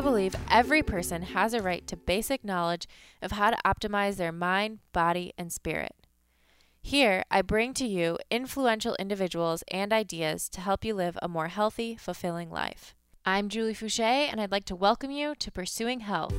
I 0.00 0.02
believe 0.02 0.34
every 0.50 0.82
person 0.82 1.20
has 1.20 1.52
a 1.52 1.60
right 1.60 1.86
to 1.86 1.94
basic 1.94 2.42
knowledge 2.42 2.88
of 3.20 3.32
how 3.32 3.50
to 3.50 3.58
optimize 3.66 4.16
their 4.16 4.32
mind, 4.32 4.78
body, 4.94 5.34
and 5.36 5.52
spirit. 5.52 5.94
Here, 6.80 7.22
I 7.30 7.42
bring 7.42 7.74
to 7.74 7.86
you 7.86 8.16
influential 8.30 8.96
individuals 8.98 9.62
and 9.70 9.92
ideas 9.92 10.48
to 10.52 10.62
help 10.62 10.86
you 10.86 10.94
live 10.94 11.18
a 11.20 11.28
more 11.28 11.48
healthy, 11.48 11.96
fulfilling 11.96 12.50
life. 12.50 12.94
I'm 13.26 13.50
Julie 13.50 13.74
Foucher, 13.74 14.02
and 14.02 14.40
I'd 14.40 14.50
like 14.50 14.64
to 14.64 14.74
welcome 14.74 15.10
you 15.10 15.34
to 15.34 15.52
Pursuing 15.52 16.00
Health. 16.00 16.32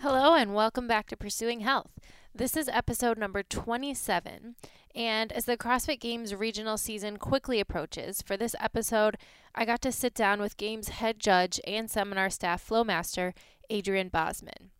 Hello, 0.00 0.34
and 0.34 0.54
welcome 0.54 0.88
back 0.88 1.08
to 1.08 1.18
Pursuing 1.18 1.60
Health. 1.60 1.90
This 2.34 2.56
is 2.56 2.66
episode 2.68 3.18
number 3.18 3.42
27. 3.42 4.56
And 4.94 5.32
as 5.32 5.44
the 5.44 5.58
CrossFit 5.58 6.00
Games 6.00 6.34
regional 6.34 6.78
season 6.78 7.18
quickly 7.18 7.60
approaches, 7.60 8.22
for 8.22 8.38
this 8.38 8.56
episode, 8.58 9.18
I 9.54 9.66
got 9.66 9.82
to 9.82 9.92
sit 9.92 10.14
down 10.14 10.40
with 10.40 10.56
Games 10.56 10.88
head 10.88 11.20
judge 11.20 11.60
and 11.66 11.90
seminar 11.90 12.30
staff 12.30 12.66
flowmaster 12.66 13.34
Adrian 13.68 14.08
Bozman. 14.08 14.70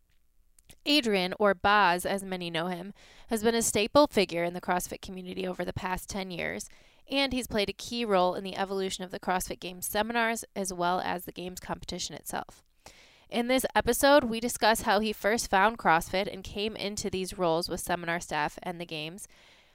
Adrian, 0.87 1.35
or 1.39 1.53
Boz 1.53 2.07
as 2.07 2.25
many 2.25 2.49
know 2.49 2.69
him, 2.69 2.95
has 3.29 3.43
been 3.43 3.55
a 3.55 3.61
staple 3.61 4.07
figure 4.07 4.45
in 4.45 4.55
the 4.55 4.61
CrossFit 4.61 5.03
community 5.03 5.47
over 5.47 5.63
the 5.63 5.75
past 5.75 6.09
10 6.09 6.31
years, 6.31 6.71
and 7.11 7.35
he's 7.35 7.47
played 7.47 7.69
a 7.69 7.75
key 7.75 8.07
role 8.07 8.35
in 8.35 8.45
the 8.45 8.57
evolution 8.57 9.05
of 9.05 9.11
the 9.11 9.21
CrossFit 9.21 9.61
Games 9.61 9.87
seminars 9.87 10.43
as 10.57 10.73
well 10.73 11.01
as 11.01 11.27
the 11.27 11.33
Games 11.33 11.61
competition 11.61 12.17
itself. 12.17 12.65
In 13.33 13.49
this 13.49 13.65
episode, 13.75 14.25
we 14.25 14.41
discuss 14.41 14.83
how 14.83 15.01
he 15.01 15.15
first 15.15 15.49
found 15.49 15.79
CrossFit 15.79 16.31
and 16.31 16.45
came 16.45 16.77
into 16.77 17.09
these 17.09 17.39
roles 17.39 17.67
with 17.67 17.81
seminar 17.81 18.21
staff 18.21 18.59
and 18.63 18.79
the 18.79 18.85
Games, 18.85 19.27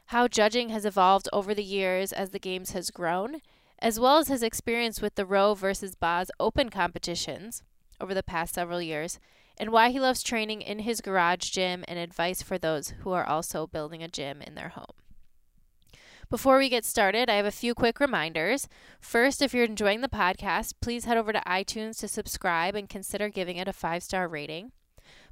how 0.05 0.27
judging 0.27 0.69
has 0.69 0.85
evolved 0.85 1.27
over 1.33 1.55
the 1.55 1.63
years 1.63 2.13
as 2.13 2.29
the 2.29 2.37
Games 2.37 2.73
has 2.73 2.91
grown, 2.91 3.41
as 3.79 3.99
well 3.99 4.19
as 4.19 4.27
his 4.27 4.43
experience 4.43 5.01
with 5.01 5.15
the 5.15 5.25
Row 5.25 5.55
versus 5.55 5.95
Boz 5.95 6.29
Open 6.39 6.69
competitions 6.69 7.63
over 7.99 8.13
the 8.13 8.21
past 8.21 8.53
several 8.53 8.79
years, 8.79 9.19
and 9.57 9.71
why 9.71 9.89
he 9.89 9.99
loves 9.99 10.21
training 10.21 10.61
in 10.61 10.77
his 10.77 11.01
garage 11.01 11.49
gym 11.49 11.83
and 11.87 11.97
advice 11.97 12.43
for 12.43 12.59
those 12.59 12.89
who 12.99 13.11
are 13.11 13.25
also 13.25 13.65
building 13.65 14.03
a 14.03 14.07
gym 14.07 14.39
in 14.39 14.53
their 14.53 14.69
home. 14.69 14.93
Before 16.29 16.57
we 16.57 16.67
get 16.67 16.83
started, 16.83 17.29
I 17.29 17.35
have 17.35 17.45
a 17.45 17.51
few 17.51 17.73
quick 17.73 18.01
reminders. 18.01 18.67
First, 18.99 19.41
if 19.41 19.53
you're 19.53 19.63
enjoying 19.63 20.01
the 20.01 20.09
podcast, 20.09 20.73
please 20.81 21.05
head 21.05 21.15
over 21.15 21.31
to 21.31 21.41
iTunes 21.47 21.99
to 21.99 22.09
subscribe 22.09 22.75
and 22.75 22.89
consider 22.89 23.29
giving 23.29 23.55
it 23.55 23.69
a 23.69 23.73
five 23.73 24.03
star 24.03 24.27
rating. 24.27 24.73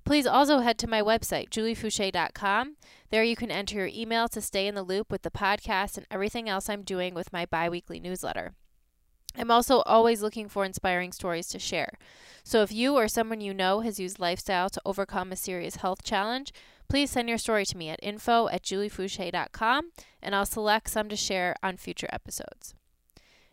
Please 0.06 0.26
also 0.26 0.60
head 0.60 0.78
to 0.78 0.88
my 0.88 1.02
website, 1.02 1.50
juliefoucher.com. 1.50 2.78
There 3.10 3.24
you 3.24 3.36
can 3.36 3.52
enter 3.52 3.76
your 3.76 3.90
email 3.94 4.30
to 4.30 4.40
stay 4.40 4.68
in 4.68 4.76
the 4.76 4.84
loop 4.84 5.12
with 5.12 5.24
the 5.24 5.32
podcast 5.32 5.98
and 5.98 6.06
everything 6.10 6.48
else 6.48 6.70
I'm 6.70 6.84
doing 6.84 7.14
with 7.14 7.34
my 7.34 7.46
bi 7.46 7.68
weekly 7.68 8.00
newsletter. 8.00 8.54
I'm 9.38 9.52
also 9.52 9.82
always 9.82 10.22
looking 10.22 10.48
for 10.48 10.64
inspiring 10.64 11.12
stories 11.12 11.48
to 11.50 11.60
share. 11.60 11.98
So 12.46 12.62
if 12.62 12.72
you 12.72 12.96
or 12.96 13.10
someone 13.10 13.42
you 13.42 13.54
know 13.54 13.82
has 13.82 14.00
used 14.00 14.18
lifestyle 14.18 14.70
to 14.70 14.82
overcome 14.86 15.34
a 15.34 15.36
serious 15.36 15.78
health 15.78 16.04
challenge, 16.04 16.54
please 16.88 17.12
send 17.12 17.30
your 17.30 17.38
story 17.38 17.66
to 17.66 17.78
me 17.78 17.90
at 17.90 18.00
info 18.02 18.48
at 18.50 18.64
juliefoucher.com 18.64 19.92
and 20.22 20.36
I'll 20.36 20.46
select 20.46 20.90
some 20.90 21.10
to 21.10 21.16
share 21.16 21.56
on 21.62 21.78
future 21.78 22.10
episodes. 22.12 22.74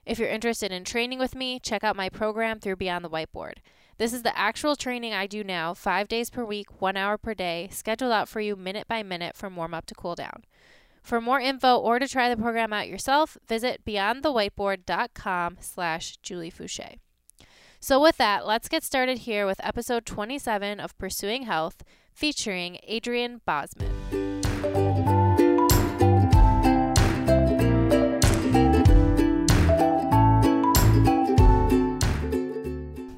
If 0.04 0.18
you're 0.18 0.28
interested 0.28 0.72
in 0.72 0.84
training 0.84 1.18
with 1.18 1.34
me, 1.34 1.60
check 1.60 1.84
out 1.84 1.96
my 1.96 2.08
program 2.08 2.58
through 2.58 2.76
Beyond 2.76 3.04
the 3.04 3.10
Whiteboard. 3.10 3.58
This 3.98 4.12
is 4.12 4.22
the 4.22 4.36
actual 4.36 4.74
training 4.74 5.12
I 5.12 5.26
do 5.26 5.44
now, 5.44 5.74
five 5.74 6.08
days 6.08 6.28
per 6.28 6.44
week, 6.44 6.80
one 6.80 6.96
hour 6.96 7.16
per 7.16 7.34
day, 7.34 7.68
scheduled 7.70 8.10
out 8.10 8.28
for 8.28 8.40
you 8.40 8.56
minute 8.56 8.88
by 8.88 9.02
minute 9.02 9.36
from 9.36 9.54
warm 9.54 9.74
up 9.74 9.86
to 9.86 9.94
cool 9.94 10.16
down. 10.16 10.44
For 11.02 11.20
more 11.20 11.40
info 11.40 11.76
or 11.76 11.98
to 11.98 12.08
try 12.08 12.28
the 12.28 12.40
program 12.40 12.72
out 12.72 12.88
yourself, 12.88 13.36
visit 13.46 13.84
beyondthewhiteboard.com 13.84 15.58
slash 15.60 16.18
juliefoucher. 16.22 16.96
So 17.80 18.00
with 18.00 18.16
that, 18.18 18.46
let's 18.46 18.68
get 18.68 18.84
started 18.84 19.18
here 19.18 19.44
with 19.44 19.64
episode 19.64 20.06
27 20.06 20.78
of 20.78 20.96
Pursuing 20.98 21.42
Health, 21.42 21.82
featuring 22.14 22.78
Adrian 22.84 23.40
Bozman. 23.44 23.90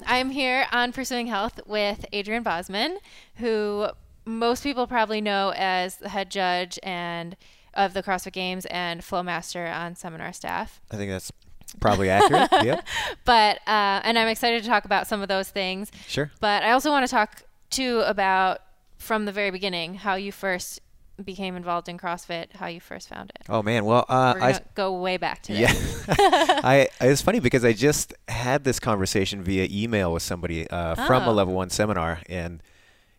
I'm 0.07 0.29
here 0.29 0.65
on 0.71 0.93
Pursuing 0.93 1.27
Health 1.27 1.59
with 1.65 2.05
Adrian 2.13 2.41
Bozman, 2.41 2.99
who 3.35 3.87
most 4.25 4.63
people 4.63 4.87
probably 4.87 5.19
know 5.19 5.53
as 5.55 5.97
the 5.97 6.09
head 6.09 6.31
judge 6.31 6.79
and 6.83 7.35
of 7.73 7.93
the 7.93 8.01
CrossFit 8.01 8.31
Games 8.31 8.65
and 8.67 9.01
Flowmaster 9.01 9.73
on 9.73 9.95
seminar 9.95 10.31
staff. 10.31 10.79
I 10.89 10.95
think 10.95 11.11
that's 11.11 11.31
probably 11.79 12.09
accurate. 12.09 12.49
yep. 12.65 12.85
But 13.25 13.57
uh, 13.67 14.01
and 14.03 14.17
I'm 14.17 14.27
excited 14.27 14.63
to 14.63 14.69
talk 14.69 14.85
about 14.85 15.07
some 15.07 15.21
of 15.21 15.27
those 15.27 15.49
things. 15.49 15.91
Sure. 16.07 16.31
But 16.39 16.63
I 16.63 16.71
also 16.71 16.91
want 16.91 17.05
to 17.05 17.11
talk 17.11 17.43
too 17.69 17.99
about 18.05 18.61
from 19.05 19.25
the 19.25 19.31
very 19.31 19.51
beginning 19.51 19.95
how 19.95 20.15
you 20.15 20.31
first 20.31 20.81
became 21.23 21.55
involved 21.55 21.87
in 21.87 21.97
CrossFit, 21.97 22.53
how 22.55 22.67
you 22.67 22.81
first 22.81 23.07
found 23.07 23.31
it. 23.39 23.43
Oh 23.47 23.61
man, 23.63 23.85
well, 23.85 24.03
uh, 24.09 24.33
I 24.41 24.59
go 24.73 24.99
way 24.99 25.15
back 25.17 25.41
to 25.43 25.53
yeah. 25.53 25.71
I 26.09 26.87
it's 26.99 27.21
funny 27.21 27.39
because 27.39 27.63
I 27.63 27.71
just 27.73 28.13
had 28.27 28.63
this 28.63 28.79
conversation 28.79 29.43
via 29.43 29.67
email 29.71 30.11
with 30.11 30.23
somebody 30.23 30.69
uh, 30.69 30.95
from 31.07 31.23
a 31.23 31.29
Oh. 31.29 31.33
level 31.33 31.53
one 31.53 31.69
seminar, 31.69 32.19
and 32.27 32.61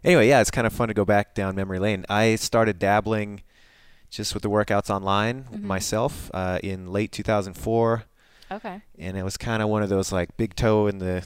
anyway, 0.04 0.28
yeah, 0.28 0.40
it's 0.42 0.50
kind 0.50 0.66
of 0.66 0.72
fun 0.74 0.88
to 0.88 0.94
go 0.94 1.04
back 1.06 1.34
down 1.34 1.54
memory 1.54 1.78
lane. 1.78 2.04
I 2.10 2.36
started 2.36 2.78
dabbling 2.78 3.42
just 4.10 4.34
with 4.34 4.42
the 4.42 4.50
workouts 4.50 4.90
online 4.90 5.44
Mm-hmm. 5.44 5.66
myself 5.66 6.30
uh, 6.34 6.58
in 6.62 6.92
late 6.92 7.12
2004, 7.12 8.04
okay. 8.52 8.82
and 8.98 9.16
it 9.16 9.22
was 9.22 9.36
kind 9.38 9.62
of 9.62 9.68
one 9.70 9.82
of 9.82 9.88
those 9.88 10.12
like 10.12 10.36
big 10.36 10.54
toe 10.54 10.86
in 10.86 10.98
the 10.98 11.24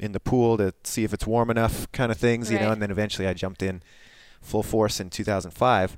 in 0.00 0.12
the 0.12 0.18
pool 0.20 0.56
to 0.56 0.72
see 0.82 1.04
if 1.04 1.12
it's 1.12 1.26
warm 1.26 1.50
enough 1.50 1.90
kind 1.92 2.10
of 2.10 2.18
things, 2.18 2.50
you 2.50 2.58
know. 2.58 2.72
And 2.72 2.82
then 2.82 2.90
eventually 2.90 3.28
I 3.28 3.34
jumped 3.34 3.62
in 3.62 3.82
full 4.40 4.62
force 4.64 4.98
in 5.00 5.10
2005, 5.10 5.96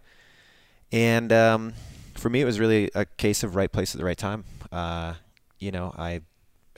and 0.91 1.33
um, 1.33 1.73
for 2.15 2.29
me 2.29 2.41
it 2.41 2.45
was 2.45 2.61
really 2.61 2.91
a 2.95 3.05
case 3.05 3.43
of 3.43 3.57
right 3.57 3.71
place 3.73 3.95
at 3.95 3.99
the 3.99 4.05
right 4.05 4.19
time. 4.19 4.45
Uh, 4.71 5.15
you 5.59 5.71
know, 5.71 5.95
I 5.97 6.21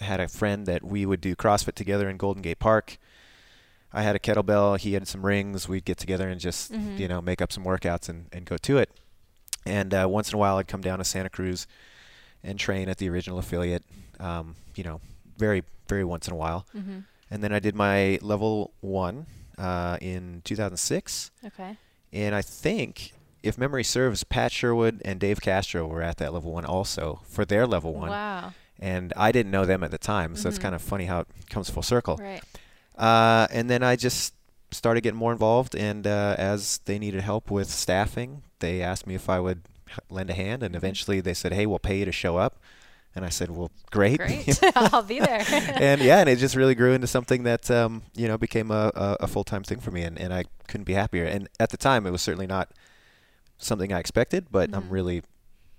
had 0.01 0.21
a 0.21 0.29
friend 0.29 0.67
that 0.67 0.85
we 0.85 1.07
would 1.07 1.21
do 1.21 1.35
CrossFit 1.35 1.75
together 1.75 2.09
in 2.09 2.17
Golden 2.17 2.43
Gate 2.43 2.59
Park. 2.59 2.99
I 3.93 4.03
had 4.03 4.17
a 4.17 4.19
kettlebell, 4.19 4.79
he 4.79 4.95
had 4.95 5.07
some 5.07 5.25
rings. 5.25 5.69
We'd 5.69 5.85
get 5.85 5.99
together 5.99 6.29
and 6.29 6.41
just 6.41 6.73
Mhm. 6.73 6.99
you 6.99 7.09
know 7.09 7.23
make 7.23 7.41
up 7.41 7.53
some 7.53 7.65
workouts 7.65 8.09
and, 8.09 8.27
and 8.33 8.45
go 8.45 8.57
to 8.59 8.79
it. 8.79 8.91
And 9.65 9.95
uh, 9.95 10.07
once 10.11 10.29
in 10.31 10.35
a 10.35 10.39
while, 10.39 10.57
I'd 10.59 10.69
come 10.69 10.83
down 10.83 10.99
to 10.99 11.05
Santa 11.05 11.31
Cruz 11.31 11.67
and 12.43 12.59
train 12.59 12.89
at 12.91 12.99
the 12.99 13.09
original 13.09 13.39
affiliate. 13.39 13.83
Um, 14.21 14.57
you 14.75 14.85
know, 14.85 15.01
very 15.39 15.63
very 15.89 16.05
once 16.05 16.27
in 16.27 16.33
a 16.35 16.37
while. 16.37 16.67
hmm 16.73 17.01
And 17.35 17.43
then 17.43 17.53
I 17.53 17.59
did 17.59 17.75
my 17.75 18.21
level 18.23 18.71
one 18.81 19.27
uh, 19.59 19.99
in 20.01 20.41
2006. 20.45 21.33
Okay. 21.45 21.77
And 22.13 22.33
I 22.33 22.43
think, 22.43 23.13
if 23.43 23.59
memory 23.59 23.83
serves, 23.83 24.23
Pat 24.23 24.53
Sherwood 24.53 25.03
and 25.05 25.19
Dave 25.19 25.41
Castro 25.41 25.85
were 25.85 26.01
at 26.01 26.19
that 26.19 26.33
level 26.33 26.53
one 26.53 26.65
also 26.65 27.21
for 27.25 27.45
their 27.45 27.67
level 27.67 27.93
one. 27.93 28.11
Wow. 28.11 28.53
And 28.79 29.13
I 29.17 29.33
didn't 29.33 29.51
know 29.51 29.65
them 29.67 29.83
at 29.83 29.91
the 29.91 29.99
time, 29.99 30.37
so 30.37 30.49
it's 30.49 30.59
Mhm. 30.59 30.63
kind 30.63 30.75
of 30.77 30.83
funny 30.83 31.07
how 31.07 31.21
it 31.21 31.27
comes 31.51 31.69
full 31.71 31.83
circle. 31.83 32.17
Right. 32.19 32.41
Uh, 32.97 33.49
and 33.51 33.69
then 33.69 33.83
I 33.83 33.97
just 33.97 34.33
started 34.71 35.01
getting 35.01 35.19
more 35.19 35.33
involved, 35.33 35.75
and 35.75 36.07
uh, 36.07 36.37
as 36.39 36.79
they 36.85 37.01
needed 37.01 37.21
help 37.23 37.51
with 37.51 37.69
staffing, 37.69 38.43
they 38.61 38.81
asked 38.81 39.09
me 39.09 39.17
if 39.17 39.29
I 39.29 39.41
would 39.41 39.63
lend 40.09 40.31
a 40.31 40.35
hand, 40.35 40.63
and 40.63 40.73
Mhm. 40.75 40.79
eventually 40.79 41.21
they 41.21 41.35
said, 41.35 41.53
"Hey, 41.53 41.67
we'll 41.67 41.81
pay 41.81 41.99
you 41.99 42.05
to 42.05 42.13
show 42.13 42.37
up." 42.37 42.59
And 43.17 43.25
I 43.25 43.29
said, 43.29 43.51
"Well, 43.51 43.71
great." 43.93 44.19
Great. 44.27 44.59
I'll 44.75 45.03
be 45.03 45.21
there. 45.21 45.45
and 45.49 46.01
yeah, 46.01 46.19
and 46.21 46.29
it 46.29 46.37
just 46.39 46.57
really 46.57 46.75
grew 46.75 46.93
into 46.95 47.07
something 47.07 47.45
that 47.45 47.71
um, 47.71 48.03
you 48.15 48.27
know 48.27 48.37
became 48.37 48.71
a, 48.73 48.91
a, 48.95 49.17
a 49.21 49.27
full 49.29 49.45
time 49.45 49.63
thing 49.63 49.79
for 49.81 49.91
me, 49.93 50.03
and, 50.03 50.19
and 50.19 50.35
I 50.35 50.45
couldn't 50.67 50.85
be 50.85 50.95
happier. 50.95 51.25
And 51.25 51.49
at 51.61 51.71
the 51.71 51.77
time, 51.77 52.07
it 52.07 52.11
was 52.11 52.23
certainly 52.23 52.47
not 52.49 52.71
something 53.59 53.93
I 53.93 54.01
expected, 54.01 54.47
but 54.51 54.71
Mhm. 54.71 54.77
I'm 54.77 54.91
really, 54.91 55.23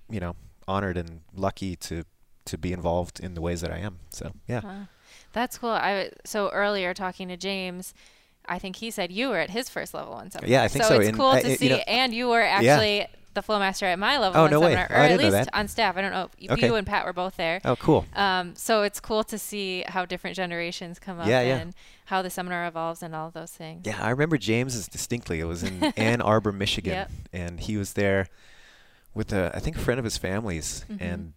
you 0.10 0.20
know, 0.20 0.36
honored 0.68 0.98
and 0.98 1.22
lucky 1.36 1.76
to 1.78 2.04
to 2.46 2.58
be 2.58 2.72
involved 2.72 3.20
in 3.20 3.34
the 3.34 3.42
ways 3.42 3.62
that 3.62 3.72
I 3.72 3.80
am. 3.80 4.00
So 4.12 4.32
yeah, 4.48 4.62
Wow. 4.64 4.88
That's 5.34 5.58
cool. 5.58 5.72
I 5.72 6.12
so 6.24 6.50
earlier 6.52 6.94
talking 6.94 7.28
to 7.28 7.36
James, 7.38 7.94
I 8.48 8.60
think 8.60 8.78
he 8.78 8.92
said 8.92 9.12
you 9.12 9.30
were 9.30 9.40
at 9.40 9.50
his 9.50 9.68
first 9.68 9.94
level 9.94 10.14
one 10.14 10.32
seminar. 10.32 10.50
Yeah, 10.50 10.64
I 10.64 10.68
think 10.70 10.86
so. 10.86 10.90
so. 10.92 11.00
it's 11.00 11.10
And 11.10 11.18
cool 11.18 11.28
I- 11.32 11.42
to 11.42 11.58
see, 11.58 11.70
know- 11.70 11.84
and 11.88 12.14
you 12.14 12.30
were 12.30 12.42
actually 12.42 13.08
the 13.36 13.42
flowmaster 13.44 13.84
at 13.84 14.00
my 14.00 14.18
level 14.18 14.42
Oh, 14.42 14.48
no 14.48 14.60
way. 14.60 14.72
seminar, 14.74 14.88
Oh, 14.90 14.94
or 14.96 14.98
I 14.98 15.08
at 15.10 15.20
least 15.20 15.50
on 15.54 15.68
staff. 15.68 15.96
I 15.98 16.02
don't 16.02 16.12
know. 16.12 16.30
If 16.40 16.52
Okay. 16.52 16.66
You 16.68 16.76
and 16.76 16.88
Pat 16.88 17.06
were 17.06 17.14
both 17.14 17.36
there. 17.38 17.62
oh 17.64 17.76
cool. 17.76 18.06
Um, 18.16 18.56
so 18.56 18.82
it's 18.84 19.00
cool 19.00 19.24
to 19.26 19.38
see 19.38 19.84
how 19.88 20.06
different 20.06 20.36
generations 20.36 20.98
come 21.00 21.20
up 21.20 21.28
Yeah, 21.28 21.42
yeah. 21.42 21.58
and 21.58 21.74
how 22.06 22.22
the 22.22 22.30
seminar 22.30 22.66
evolves 22.68 23.04
and 23.04 23.14
all 23.16 23.30
those 23.32 23.52
things. 23.52 23.84
Yeah, 23.86 23.98
I 24.02 24.10
remember 24.10 24.38
James's 24.38 24.88
distinctly. 24.88 25.40
It 25.40 25.46
was 25.46 25.62
in 25.64 25.84
Ann 25.98 26.22
Arbor, 26.22 26.52
Michigan, 26.52 26.94
Yep. 26.94 27.12
and 27.34 27.60
he 27.60 27.78
was 27.78 27.94
there 27.94 28.28
with 29.14 29.32
a, 29.32 29.52
I 29.56 29.60
think, 29.60 29.76
a 29.76 29.80
friend 29.80 29.98
of 30.00 30.04
his 30.04 30.18
family's, 30.18 30.86
Mhm. 30.90 30.98
and 31.02 31.34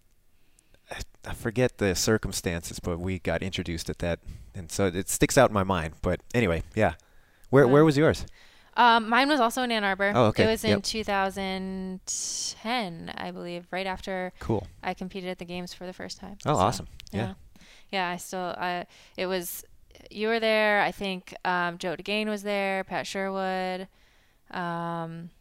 I, 0.91 1.29
I 1.29 1.33
forget 1.33 1.77
the 1.77 1.95
circumstances, 1.95 2.79
but 2.79 2.99
we 2.99 3.19
got 3.19 3.41
introduced 3.43 3.89
at 3.89 3.99
that, 3.99 4.19
and 4.55 4.71
so 4.71 4.87
it 4.87 5.07
sticks 5.09 5.37
out 5.37 5.49
in 5.49 5.53
my 5.53 5.63
mind. 5.63 5.93
But 6.01 6.21
anyway, 6.33 6.63
yeah. 6.75 6.93
Where 7.49 7.65
Wow. 7.67 7.73
where 7.73 7.85
was 7.85 7.97
yours? 7.97 8.25
Um, 8.77 9.09
mine 9.09 9.27
was 9.29 9.39
also 9.39 9.63
in 9.63 9.71
Ann 9.71 9.83
Arbor. 9.83 10.11
Oh, 10.15 10.25
okay. 10.27 10.43
It 10.43 10.47
was 10.47 10.63
in 10.63 10.69
Yep. 10.71 10.83
2010, 10.83 13.13
I 13.17 13.31
believe, 13.31 13.65
right 13.71 13.87
after 13.87 14.31
Cool. 14.39 14.67
I 14.83 14.93
competed 14.93 15.29
at 15.29 15.39
the 15.39 15.45
games 15.45 15.73
for 15.73 15.85
the 15.85 15.93
first 15.93 16.19
time. 16.19 16.37
Oh, 16.45 16.53
So, 16.53 16.59
awesome. 16.59 16.87
Yeah. 17.11 17.19
Yeah. 17.19 17.33
Yeah, 17.91 18.09
I 18.09 18.17
still, 18.17 18.53
I, 18.57 18.85
it 19.17 19.25
was, 19.25 19.63
you 20.11 20.27
were 20.27 20.39
there. 20.39 20.81
I 20.81 20.91
think 20.91 21.33
um, 21.43 21.77
Joe 21.79 21.95
DeGane 21.95 22.27
was 22.27 22.43
there, 22.43 22.83
Pat 22.83 23.07
Sherwood. 23.07 23.87
Um, 24.51 25.31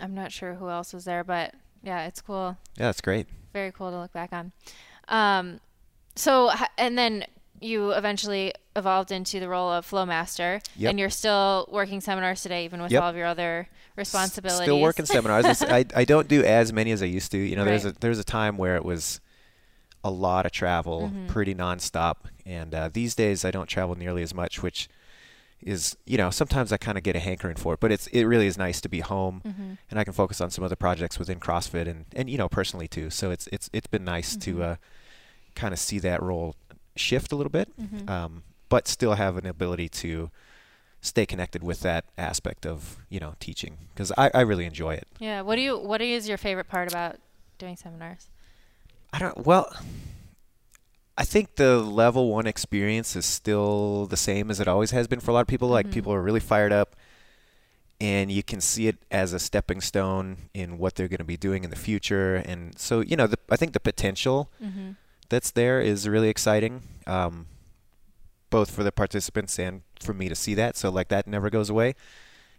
I'm 0.00 0.14
not 0.14 0.32
sure 0.32 0.54
who 0.54 0.70
else 0.70 0.94
was 0.94 1.04
there, 1.04 1.22
but 1.24 1.54
yeah, 1.82 2.06
it's 2.06 2.22
cool. 2.22 2.56
Yeah, 2.78 2.88
it's 2.90 3.00
great. 3.02 3.26
Very 3.52 3.72
cool 3.72 3.90
to 3.90 3.98
look 4.00 4.12
back 4.12 4.32
on. 4.32 4.52
Um, 5.08 5.60
so, 6.16 6.50
and 6.78 6.96
then 6.96 7.24
you 7.60 7.90
eventually 7.92 8.54
evolved 8.78 9.12
into 9.12 9.38
the 9.40 9.48
role 9.48 9.70
of 9.70 9.84
flow 9.84 10.06
master, 10.06 10.60
Yep. 10.76 10.90
and 10.90 10.98
you're 10.98 11.10
still 11.10 11.68
working 11.70 12.00
seminars 12.00 12.42
today, 12.42 12.64
even 12.64 12.80
with 12.80 12.92
Yep. 12.92 13.02
all 13.02 13.10
of 13.10 13.16
your 13.16 13.26
other 13.26 13.68
responsibilities. 13.96 14.62
Still 14.64 14.80
working 14.80 15.04
seminars. 15.16 15.62
I 15.64 15.84
I 15.94 16.04
don't 16.04 16.28
do 16.28 16.42
as 16.44 16.72
many 16.72 16.92
as 16.92 17.02
I 17.02 17.06
used 17.06 17.30
to. 17.32 17.38
You 17.38 17.56
know, 17.56 17.64
there's 17.66 17.84
Right. 17.84 17.94
a 17.96 18.00
there's 18.00 18.18
a 18.18 18.24
time 18.24 18.56
where 18.56 18.76
it 18.76 18.84
was 18.84 19.20
a 20.04 20.10
lot 20.10 20.46
of 20.46 20.52
travel, 20.52 21.12
Mhm. 21.12 21.26
pretty 21.26 21.54
nonstop, 21.54 22.14
and 22.46 22.74
uh, 22.74 22.88
these 22.92 23.14
days 23.14 23.44
I 23.44 23.50
don't 23.50 23.66
travel 23.66 23.94
nearly 23.96 24.22
as 24.22 24.32
much, 24.32 24.62
which 24.62 24.88
is 25.60 25.96
you 26.06 26.16
know 26.16 26.30
sometimes 26.30 26.72
I 26.72 26.76
kind 26.76 26.96
of 26.96 27.02
get 27.02 27.16
a 27.16 27.18
hankering 27.18 27.56
for 27.56 27.74
it, 27.74 27.80
but 27.80 27.90
it's 27.90 28.06
it 28.08 28.24
really 28.24 28.46
is 28.46 28.56
nice 28.56 28.80
to 28.80 28.88
be 28.88 29.00
home 29.00 29.40
hmm 29.44 29.72
and 29.90 29.98
I 29.98 30.04
can 30.04 30.12
focus 30.12 30.40
on 30.40 30.50
some 30.50 30.62
other 30.62 30.76
projects 30.76 31.18
within 31.18 31.40
CrossFit 31.40 31.88
and 31.88 32.04
and 32.14 32.30
you 32.30 32.38
know 32.38 32.48
personally 32.48 32.86
too. 32.86 33.10
So 33.10 33.30
it's 33.32 33.48
it's 33.50 33.68
it's 33.72 33.88
been 33.88 34.04
nice 34.04 34.36
Mhm. 34.36 34.40
to 34.42 34.62
uh, 34.62 34.76
kind 35.56 35.72
of 35.74 35.80
see 35.80 35.98
that 35.98 36.22
role 36.22 36.54
shift 36.94 37.32
a 37.32 37.36
little 37.36 37.50
bit, 37.50 37.68
hmm 37.76 38.08
um, 38.08 38.42
but 38.68 38.86
still 38.88 39.14
have 39.14 39.36
an 39.36 39.46
ability 39.46 39.88
to 39.88 40.30
stay 41.00 41.24
connected 41.24 41.62
with 41.62 41.80
that 41.80 42.04
aspect 42.18 42.66
of 42.66 42.96
you 43.08 43.20
know 43.20 43.34
teaching 43.40 43.78
because 43.94 44.10
I, 44.18 44.30
I 44.34 44.40
really 44.40 44.66
enjoy 44.66 44.94
it. 44.94 45.06
Yeah. 45.18 45.42
What 45.42 45.56
do 45.56 45.62
you? 45.62 45.78
What 45.78 46.00
is 46.02 46.28
your 46.28 46.38
favorite 46.38 46.68
part 46.68 46.90
about 46.90 47.16
doing 47.58 47.76
seminars? 47.76 48.28
I 49.12 49.18
don't 49.20 49.46
well. 49.46 49.72
I 51.16 51.24
think 51.24 51.56
the 51.56 51.78
level 51.78 52.30
one 52.30 52.46
experience 52.46 53.16
is 53.16 53.26
still 53.26 54.06
the 54.06 54.16
same 54.16 54.50
as 54.50 54.60
it 54.60 54.68
always 54.68 54.92
has 54.92 55.08
been 55.08 55.18
for 55.18 55.32
a 55.32 55.34
lot 55.34 55.40
of 55.40 55.46
people. 55.48 55.68
Like 55.68 55.86
Mhm. 55.86 55.92
people 55.92 56.12
are 56.12 56.22
really 56.22 56.38
fired 56.40 56.72
up, 56.72 56.94
and 58.00 58.30
you 58.30 58.42
can 58.44 58.60
see 58.60 58.86
it 58.86 58.98
as 59.10 59.32
a 59.32 59.38
stepping 59.40 59.80
stone 59.80 60.36
in 60.54 60.78
what 60.78 60.94
they're 60.94 61.08
going 61.08 61.18
to 61.18 61.24
be 61.24 61.36
doing 61.36 61.64
in 61.64 61.70
the 61.70 61.76
future. 61.76 62.36
And 62.36 62.78
so 62.78 63.00
you 63.00 63.16
know, 63.16 63.26
the, 63.26 63.38
I 63.50 63.56
think 63.56 63.72
the 63.72 63.80
potential 63.80 64.50
Mm-hmm. 64.62 64.90
that's 65.28 65.50
there 65.50 65.80
is 65.80 66.08
really 66.08 66.28
exciting, 66.28 66.82
um, 67.06 67.46
both 68.50 68.70
for 68.70 68.82
the 68.82 68.92
participants 68.92 69.58
and 69.58 69.82
for 70.00 70.14
me 70.14 70.28
to 70.28 70.34
see 70.34 70.54
that. 70.54 70.76
So 70.76 70.90
like 70.90 71.08
that 71.08 71.26
never 71.26 71.50
goes 71.50 71.70
away. 71.70 71.94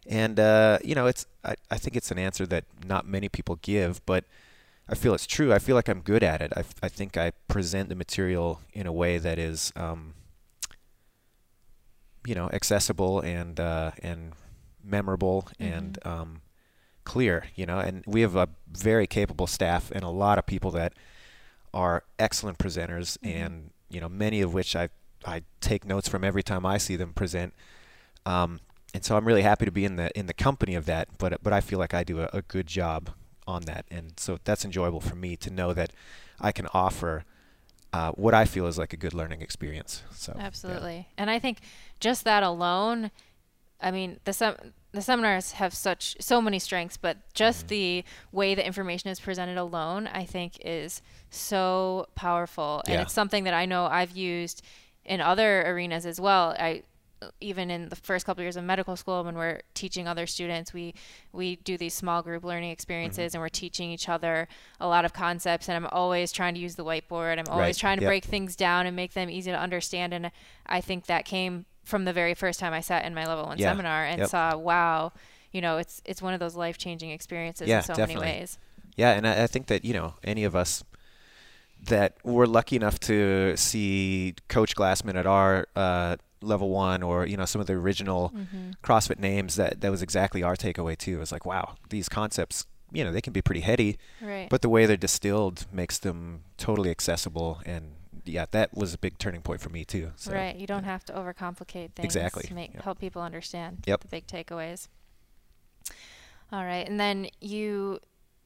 And 0.08 0.40
uh, 0.40 0.80
you 0.84 0.96
know, 0.96 1.08
it's 1.08 1.26
I, 1.44 1.56
I 1.70 1.78
think 1.78 1.96
it's 1.96 2.12
an 2.12 2.20
answer 2.20 2.46
that 2.48 2.66
not 2.86 3.08
many 3.08 3.30
people 3.30 3.58
give, 3.62 4.04
but 4.06 4.26
I 4.88 4.96
feel 4.96 5.14
it's 5.14 5.28
true. 5.28 5.54
I 5.54 5.60
feel 5.60 5.76
like 5.76 5.88
I'm 5.88 6.02
good 6.02 6.24
at 6.24 6.42
it. 6.42 6.52
I, 6.56 6.64
I 6.82 6.90
think 6.90 7.16
I 7.18 7.32
present 7.48 7.90
the 7.90 7.96
material 7.96 8.62
in 8.74 8.88
a 8.88 8.92
way 8.92 9.20
that 9.20 9.38
is, 9.38 9.72
um, 9.76 10.14
you 12.26 12.36
know, 12.36 12.50
accessible 12.52 13.20
and 13.22 13.60
uh, 13.60 13.92
and 14.02 14.34
memorable 14.84 15.48
and 15.60 16.00
um, 16.06 16.42
clear. 17.04 17.46
You 17.56 17.66
know, 17.66 17.80
and 17.80 18.04
we 18.08 18.22
have 18.22 18.36
a 18.36 18.50
very 18.72 19.08
capable 19.08 19.48
staff 19.48 19.92
and 19.92 20.04
a 20.04 20.10
lot 20.10 20.38
of 20.38 20.46
people 20.46 20.72
that 20.72 20.94
are 21.74 22.04
excellent 22.18 22.58
presenters, 22.58 23.18
Mhm. 23.20 23.36
and 23.36 23.70
you 23.90 24.00
know, 24.02 24.10
many 24.10 24.42
of 24.42 24.54
which 24.54 24.76
I 24.76 24.90
I 25.26 25.44
take 25.62 25.86
notes 25.86 26.08
from 26.08 26.24
every 26.24 26.44
time 26.44 26.66
I 26.66 26.78
see 26.78 26.96
them 26.96 27.14
present. 27.14 27.54
Um, 28.26 28.60
and 28.94 29.04
so 29.06 29.16
I'm 29.18 29.26
really 29.26 29.42
happy 29.44 29.66
to 29.66 29.72
be 29.72 29.86
in 29.86 29.96
the 29.98 30.18
in 30.18 30.26
the 30.26 30.34
company 30.34 30.76
of 30.76 30.86
that. 30.86 31.18
But 31.18 31.44
but 31.44 31.54
I 31.54 31.62
feel 31.62 31.80
like 31.80 31.94
I 31.94 32.04
do 32.04 32.22
a, 32.22 32.30
a 32.34 32.42
good 32.42 32.68
job 32.68 33.12
on 33.48 33.64
that, 33.64 33.86
and 33.92 34.14
so 34.18 34.38
that's 34.44 34.64
enjoyable 34.66 35.00
for 35.02 35.16
me 35.16 35.36
to 35.38 35.50
know 35.50 35.74
that 35.74 35.92
I 36.40 36.52
can 36.52 36.68
offer 36.74 37.24
uh, 37.94 38.12
what 38.12 38.34
I 38.34 38.46
feel 38.46 38.68
is 38.68 38.78
like 38.78 38.94
a 38.94 38.98
good 38.98 39.14
learning 39.14 39.42
experience. 39.42 40.04
So 40.14 40.34
yeah. 40.36 40.46
Absolutely. 40.46 41.08
And 41.18 41.30
I 41.30 41.40
think 41.40 41.60
just 42.00 42.24
that 42.26 42.44
alone, 42.44 43.12
I 43.82 43.92
mean, 43.92 44.20
the 44.26 44.34
sem- 44.34 44.74
the 44.92 45.02
seminars 45.02 45.52
have 45.54 45.74
such 45.74 46.16
so 46.20 46.42
many 46.42 46.58
strengths, 46.60 46.98
but 46.98 47.18
just 47.34 47.66
Mhm. 47.66 47.70
the 47.70 48.04
way 48.32 48.56
the 48.56 48.66
information 48.66 49.10
is 49.12 49.20
presented 49.20 49.58
alone, 49.58 50.08
I 50.08 50.26
think 50.26 50.58
is 50.66 51.02
so 51.30 52.08
powerful. 52.16 52.82
And 52.86 52.96
Yeah. 52.96 53.02
it's 53.04 53.14
something 53.14 53.44
that 53.44 53.54
I 53.54 53.66
know 53.66 53.86
I've 53.86 54.12
used 54.18 54.64
in 55.06 55.22
other 55.22 55.62
arenas 55.70 56.06
as 56.06 56.20
well. 56.20 56.56
I 56.60 56.84
even 57.42 57.70
in 57.70 57.90
the 57.90 57.98
first 57.98 58.26
couple 58.26 58.42
of 58.42 58.46
years 58.46 58.56
of 58.56 58.64
medical 58.64 58.96
school 58.96 59.26
when 59.26 59.36
we're 59.36 59.60
teaching 59.74 60.08
other 60.08 60.26
students 60.26 60.74
we 60.74 60.94
we 61.34 61.58
do 61.58 61.78
these 61.78 61.94
small 61.94 62.22
group 62.22 62.46
learning 62.46 62.72
experiences 62.72 63.32
mm-hmm. 63.34 63.36
and 63.36 63.42
we're 63.42 63.50
teaching 63.50 63.92
each 63.92 64.08
other 64.08 64.48
a 64.80 64.88
lot 64.88 65.04
of 65.04 65.12
concepts 65.12 65.68
and 65.68 65.76
i'm 65.76 65.86
always 65.92 66.32
trying 66.32 66.54
to 66.54 66.62
use 66.62 66.76
the 66.76 66.86
whiteboard 66.86 67.38
i'm 67.38 67.44
always 67.50 67.76
Right. 67.76 67.76
trying 67.76 67.98
to 67.98 68.04
Yep. 68.04 68.10
break 68.10 68.24
things 68.24 68.56
down 68.56 68.86
and 68.86 68.96
make 68.96 69.16
them 69.16 69.30
easy 69.30 69.52
to 69.52 69.60
understand 69.60 70.14
and 70.14 70.32
i 70.66 70.80
think 70.80 71.08
that 71.08 71.26
came 71.26 71.66
from 71.84 72.06
the 72.06 72.14
very 72.14 72.34
first 72.34 72.58
time 72.58 72.72
i 72.72 72.80
sat 72.80 73.04
in 73.04 73.14
my 73.14 73.26
level 73.26 73.48
one 73.48 73.58
Yeah. 73.58 73.72
seminar 73.72 74.06
and 74.06 74.20
Yep. 74.20 74.30
saw 74.30 74.56
wow 74.56 75.12
you 75.52 75.60
know 75.60 75.78
it's 75.78 76.02
it's 76.06 76.22
one 76.22 76.34
of 76.34 76.40
those 76.40 76.56
life-changing 76.56 77.10
experiences 77.10 77.68
Yeah, 77.68 77.80
in 77.80 77.84
so 77.84 77.96
definitely. 77.96 78.26
many 78.28 78.40
ways 78.40 78.58
Yeah, 78.96 79.12
and 79.12 79.28
I, 79.28 79.44
I 79.44 79.48
think 79.48 79.68
that 79.68 79.84
you 79.84 79.94
know 79.94 80.14
any 80.24 80.46
of 80.46 80.56
us 80.56 80.86
that 81.86 82.18
we're 82.24 82.46
lucky 82.46 82.76
enough 82.76 83.00
to 83.02 83.56
see 83.58 84.36
Coach 84.48 84.76
Glassman 84.76 85.16
at 85.16 85.26
our 85.26 85.68
uh, 85.76 86.18
level 86.42 86.70
one, 86.70 87.04
or 87.04 87.26
you 87.26 87.38
know 87.38 87.46
some 87.46 87.62
of 87.62 87.68
the 87.68 87.74
original 87.74 88.32
mm-hmm. 88.36 88.72
CrossFit 88.84 89.20
names, 89.20 89.56
that 89.56 89.82
that 89.82 89.92
was 89.92 90.02
exactly 90.02 90.44
our 90.44 90.56
takeaway 90.56 90.98
too. 90.98 91.18
It 91.18 91.20
was 91.20 91.32
like, 91.32 91.46
wow, 91.46 91.76
these 91.90 92.10
concepts, 92.10 92.66
you 92.92 93.04
know, 93.04 93.12
they 93.12 93.22
can 93.22 93.34
be 93.34 93.42
pretty 93.42 93.62
heady, 93.62 93.98
right 94.22 94.50
but 94.50 94.62
the 94.62 94.70
way 94.70 94.86
they're 94.86 94.98
distilled 94.98 95.66
makes 95.72 95.98
them 96.00 96.44
totally 96.58 96.90
accessible, 96.92 97.62
and 97.66 97.94
yeah, 98.26 98.46
that 98.52 98.76
was 98.76 98.94
a 98.94 98.98
big 98.98 99.18
turning 99.18 99.42
point 99.42 99.62
for 99.62 99.70
me 99.70 99.86
too. 99.86 100.12
So, 100.18 100.34
right 100.34 100.56
you 100.56 100.68
don't 100.68 100.84
have 100.84 101.04
to 101.06 101.14
overcomplicate 101.14 101.94
things 101.94 102.06
Exactly. 102.16 102.44
to 102.44 102.54
make 102.54 102.74
Yep. 102.74 102.84
help 102.84 103.00
people 103.00 103.22
understand 103.22 103.84
Yep. 103.88 104.02
the 104.02 104.08
big 104.08 104.28
takeaways 104.28 104.88
all 106.52 106.64
right 106.64 106.88
and 106.88 107.00
then 107.00 107.28
you 107.40 108.00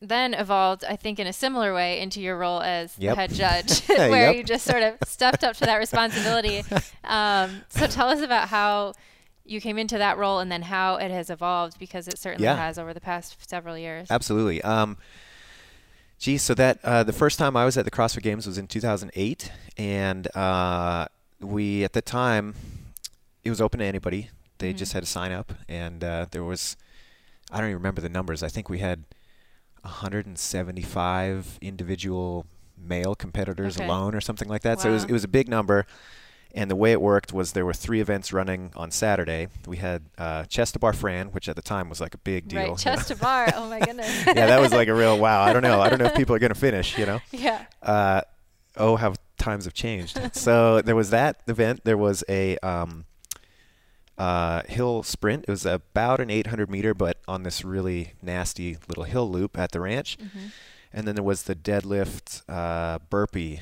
then 0.09 0.33
evolved 0.33 0.83
i 0.83 0.95
think 0.95 1.17
in 1.19 1.27
a 1.27 1.33
similar 1.33 1.73
way 1.73 1.99
into 1.99 2.19
your 2.21 2.37
role 2.37 2.61
as 2.61 2.93
Yep. 2.99 3.15
head 3.15 3.33
judge 3.43 3.81
where 3.87 4.27
Yep. 4.27 4.35
you 4.35 4.43
just 4.43 4.65
sort 4.65 4.83
of 4.83 4.95
stepped 5.07 5.43
up 5.43 5.55
to 5.57 5.65
that 5.65 5.77
responsibility 5.77 6.63
um, 7.03 7.61
so 7.69 7.87
tell 7.87 8.09
us 8.09 8.21
about 8.21 8.49
how 8.49 8.93
you 9.45 9.59
came 9.59 9.77
into 9.77 9.97
that 9.97 10.17
role 10.17 10.39
and 10.39 10.51
then 10.51 10.61
how 10.63 10.95
it 10.95 11.11
has 11.11 11.29
evolved 11.29 11.77
because 11.79 12.07
it 12.07 12.17
certainly 12.17 12.45
Yeah. 12.45 12.55
has 12.55 12.77
over 12.79 12.93
the 12.93 13.01
past 13.01 13.49
several 13.49 13.77
years 13.77 14.07
Absolutely. 14.11 14.61
Um, 14.61 14.97
geez, 16.19 16.41
so 16.41 16.53
that 16.53 16.79
uh, 16.83 17.03
the 17.03 17.13
first 17.13 17.37
time 17.39 17.55
I 17.57 17.65
was 17.65 17.77
at 17.77 17.85
the 17.85 17.91
CrossFit 17.91 18.23
Games 18.23 18.47
was 18.47 18.57
in 18.57 18.67
2008, 18.67 19.51
and 19.77 20.33
uh, 20.35 21.07
we 21.41 21.83
at 21.83 21.91
the 21.93 22.01
time 22.01 22.55
it 23.43 23.49
was 23.49 23.59
open 23.59 23.79
to 23.81 23.85
anybody. 23.85 24.29
They 24.59 24.73
Mhm. 24.73 24.77
just 24.77 24.93
had 24.93 25.03
to 25.03 25.09
sign 25.09 25.31
up, 25.33 25.51
and 25.67 26.03
uh, 26.03 26.27
there 26.31 26.43
was 26.43 26.77
I 27.51 27.57
don't 27.57 27.65
even 27.69 27.77
remember 27.77 27.99
the 28.01 28.09
numbers. 28.09 28.41
I 28.41 28.47
think 28.47 28.69
we 28.69 28.79
had 28.79 29.03
175 29.83 31.57
individual 31.61 32.45
male 32.77 33.15
competitors 33.15 33.77
Okay. 33.77 33.85
alone, 33.85 34.15
or 34.15 34.21
something 34.21 34.49
like 34.49 34.61
that. 34.63 34.79
So 34.81 34.89
it 34.89 34.93
was 34.93 35.03
it 35.05 35.11
was 35.11 35.23
a 35.23 35.27
big 35.29 35.47
number. 35.47 35.85
And 36.55 36.69
the 36.69 36.75
way 36.75 36.91
it 36.91 37.01
worked 37.01 37.33
was 37.33 37.53
there 37.53 37.65
were 37.65 37.73
three 37.73 37.99
events 37.99 38.31
running 38.31 38.71
on 38.75 38.91
Saturday. 38.91 39.47
We 39.65 39.77
had 39.77 40.03
uh, 40.19 40.45
Bar 40.79 40.93
Fran, 40.93 41.29
which 41.29 41.49
at 41.49 41.55
the 41.55 41.63
time 41.63 41.89
was 41.89 41.99
like 41.99 42.13
a 42.13 42.19
big 42.19 42.47
deal. 42.47 42.59
right 42.69 42.77
chest 42.77 43.07
to 43.07 43.15
bar 43.15 43.51
oh 43.55 43.67
my 43.69 43.79
goodness 43.79 44.23
yeah, 44.27 44.33
that 44.45 44.61
was 44.61 44.71
like 44.71 44.87
a 44.87 44.93
real 44.93 45.17
wow. 45.17 45.41
I 45.41 45.51
don't 45.51 45.63
know. 45.63 45.81
I 45.81 45.89
don't 45.89 45.97
know 45.97 46.05
if 46.05 46.13
people 46.15 46.35
are 46.35 46.39
going 46.39 46.53
to 46.53 46.59
finish, 46.59 46.95
you 46.97 47.07
know. 47.07 47.19
yeah 47.31 47.65
Uh, 47.81 48.21
oh, 48.77 48.97
how 48.97 49.15
times 49.39 49.65
have 49.65 49.73
changed. 49.73 50.19
so 50.35 50.81
there 50.81 50.95
was 50.95 51.09
that 51.09 51.41
event. 51.47 51.81
There 51.85 51.97
was 51.97 52.23
a 52.29 52.57
um, 52.59 53.05
uh, 54.17 54.61
hill 54.67 55.03
sprint. 55.03 55.45
It 55.47 55.51
was 55.51 55.65
about 55.65 56.19
an 56.19 56.29
800 56.29 56.69
meter, 56.69 56.93
but 56.93 57.17
on 57.27 57.43
this 57.43 57.63
really 57.63 58.13
nasty 58.21 58.77
little 58.87 59.03
hill 59.05 59.29
loop 59.29 59.57
at 59.57 59.71
the 59.71 59.79
ranch. 59.81 60.17
hmm 60.19 60.47
And 60.91 61.07
then 61.07 61.15
there 61.15 61.23
was 61.23 61.43
the 61.43 61.55
deadlift 61.55 62.43
uh, 62.47 62.99
burpee 63.09 63.61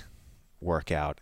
workout. 0.59 1.21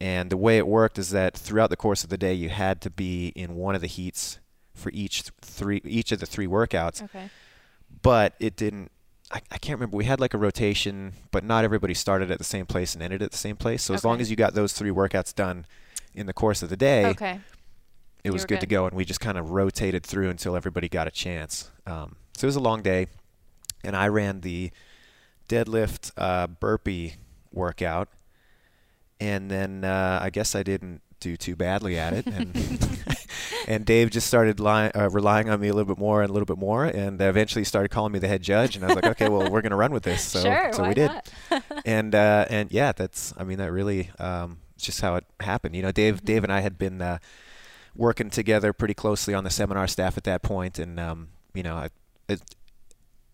And 0.00 0.30
the 0.30 0.36
way 0.36 0.56
it 0.56 0.66
worked 0.66 0.98
is 0.98 1.10
that 1.10 1.36
throughout 1.36 1.70
the 1.70 1.76
course 1.76 2.02
of 2.04 2.10
the 2.10 2.16
day, 2.18 2.32
you 2.32 2.48
had 2.48 2.80
to 2.80 2.90
be 2.90 3.28
in 3.36 3.54
one 3.54 3.74
of 3.74 3.80
the 3.82 3.86
heats 3.86 4.38
for 4.74 4.90
each 4.94 5.24
th- 5.24 5.32
three 5.42 5.82
each 5.84 6.10
of 6.10 6.20
the 6.20 6.26
three 6.26 6.46
workouts. 6.46 7.02
Okay. 7.02 7.28
But 8.02 8.34
it 8.40 8.56
didn't 8.56 8.90
I, 9.30 9.42
I 9.50 9.58
can't 9.58 9.78
remember. 9.78 9.96
We 9.96 10.06
had 10.06 10.18
like 10.18 10.32
a 10.32 10.38
rotation 10.38 11.12
but 11.30 11.44
not 11.44 11.64
everybody 11.64 11.92
started 11.92 12.30
at 12.30 12.38
the 12.38 12.44
same 12.44 12.64
place 12.66 12.94
and 12.94 13.02
ended 13.02 13.22
at 13.22 13.30
the 13.30 13.36
same 13.36 13.56
place. 13.56 13.82
So 13.82 13.92
as 13.92 14.04
long 14.04 14.20
as 14.22 14.30
you 14.30 14.36
got 14.36 14.54
those 14.54 14.72
three 14.72 14.90
workouts 14.90 15.34
done 15.34 15.66
in 16.14 16.26
the 16.26 16.32
course 16.32 16.62
of 16.62 16.70
the 16.70 16.76
day 16.76 17.04
okay 17.06 17.40
it 18.24 18.30
was 18.30 18.42
were 18.42 18.48
good, 18.48 18.60
to 18.60 18.66
go 18.66 18.86
and 18.86 18.96
we 18.96 19.04
just 19.04 19.20
kind 19.20 19.38
of 19.38 19.50
rotated 19.50 20.04
through 20.04 20.28
until 20.28 20.56
everybody 20.56 20.88
got 20.88 21.06
a 21.06 21.10
chance 21.10 21.70
um, 21.86 22.16
so 22.36 22.44
it 22.44 22.48
was 22.48 22.56
a 22.56 22.60
long 22.60 22.82
day 22.82 23.06
and 23.84 23.96
i 23.96 24.06
ran 24.08 24.40
the 24.40 24.70
deadlift 25.48 26.12
uh, 26.16 26.46
burpee 26.46 27.14
workout 27.52 28.08
and 29.20 29.50
then 29.50 29.84
uh, 29.84 30.18
i 30.22 30.30
guess 30.30 30.54
i 30.54 30.62
didn't 30.62 31.00
do 31.18 31.36
too 31.36 31.54
badly 31.54 31.98
at 31.98 32.12
it 32.12 32.26
and 32.26 32.56
and 33.68 33.84
Dave 33.84 34.10
just 34.10 34.26
started 34.26 34.60
li- 34.60 34.90
uh, 34.90 35.08
relying 35.10 35.48
on 35.48 35.60
me 35.60 35.68
a 35.68 35.72
little 35.72 35.92
bit 35.92 35.98
more 35.98 36.22
and 36.22 36.30
a 36.30 36.32
little 36.32 36.46
bit 36.46 36.58
more, 36.58 36.84
and 36.84 37.20
eventually 37.20 37.64
started 37.64 37.88
calling 37.90 38.12
me 38.12 38.18
the 38.18 38.28
head 38.28 38.42
judge. 38.42 38.76
And 38.76 38.84
I 38.84 38.88
was 38.88 38.96
like, 38.96 39.06
okay, 39.06 39.28
well, 39.28 39.50
we're 39.50 39.62
going 39.62 39.70
to 39.70 39.76
run 39.76 39.92
with 39.92 40.02
this. 40.02 40.20
So, 40.30 40.42
sure, 40.42 40.72
so 40.72 40.86
we 40.86 40.94
did. 40.94 41.10
and 41.84 42.14
uh, 42.14 42.44
and 42.48 42.70
yeah, 42.70 42.92
that's 42.92 43.34
I 43.36 43.42
mean 43.42 43.58
that 43.58 43.72
really 43.72 44.10
um, 44.18 44.58
just 44.78 45.00
how 45.00 45.16
it 45.16 45.24
happened. 45.40 45.74
You 45.74 45.82
know, 45.82 45.90
Dave. 45.90 46.24
Dave 46.24 46.44
and 46.44 46.52
I 46.52 46.60
had 46.60 46.78
been 46.78 47.02
uh, 47.02 47.18
working 47.94 48.30
together 48.30 48.72
pretty 48.72 48.94
closely 48.94 49.34
on 49.34 49.44
the 49.44 49.50
seminar 49.50 49.86
staff 49.86 50.16
at 50.16 50.24
that 50.24 50.42
point, 50.42 50.78
and 50.78 50.98
um, 50.98 51.28
you 51.54 51.62
know, 51.62 51.76
I, 51.76 51.88
it 52.28 52.40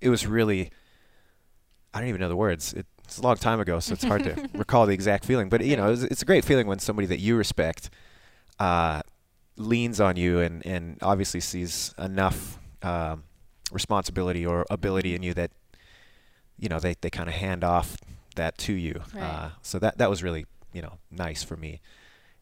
it 0.01 0.09
was 0.09 0.27
really 0.27 0.71
I 1.97 2.01
don't 2.01 2.09
even 2.09 2.21
know 2.21 2.29
the 2.29 2.37
words. 2.37 2.75
It, 2.75 2.87
it's 3.05 3.19
a 3.19 3.23
long 3.23 3.37
time 3.37 3.61
ago, 3.61 3.79
so 3.79 3.95
it's 3.95 4.05
hard 4.05 4.25
to 4.25 4.49
recall 4.55 4.85
the 4.85 4.93
exact 4.93 5.25
feeling. 5.25 5.49
But 5.49 5.65
you 5.65 5.77
know, 5.77 5.93
it's, 5.93 6.03
it's 6.03 6.23
a 6.23 6.25
great 6.27 6.45
feeling 6.45 6.67
when 6.67 6.79
somebody 6.79 7.07
that 7.07 7.21
you 7.21 7.37
respect 7.37 7.89
uh, 8.59 9.01
leans 9.57 10.01
on 10.01 10.17
you 10.17 10.41
and 10.41 10.65
and 10.67 10.99
obviously 11.01 11.41
sees 11.41 11.95
enough 11.99 12.59
um, 12.83 13.25
responsibility 13.73 14.45
or 14.45 14.67
ability 14.71 15.15
in 15.15 15.23
you 15.23 15.35
that 15.35 15.53
you 16.59 16.69
know 16.69 16.79
they, 16.79 16.97
they 17.01 17.11
kind 17.11 17.29
of 17.29 17.35
hand 17.35 17.65
off 17.65 17.97
that 18.35 18.59
to 18.59 18.73
you. 18.73 19.01
Right. 19.15 19.23
Uh, 19.23 19.49
so 19.63 19.79
that 19.79 19.99
that 19.99 20.11
was 20.11 20.23
really 20.23 20.45
you 20.73 20.83
know 20.83 20.99
nice 21.11 21.43
for 21.43 21.57
me, 21.57 21.81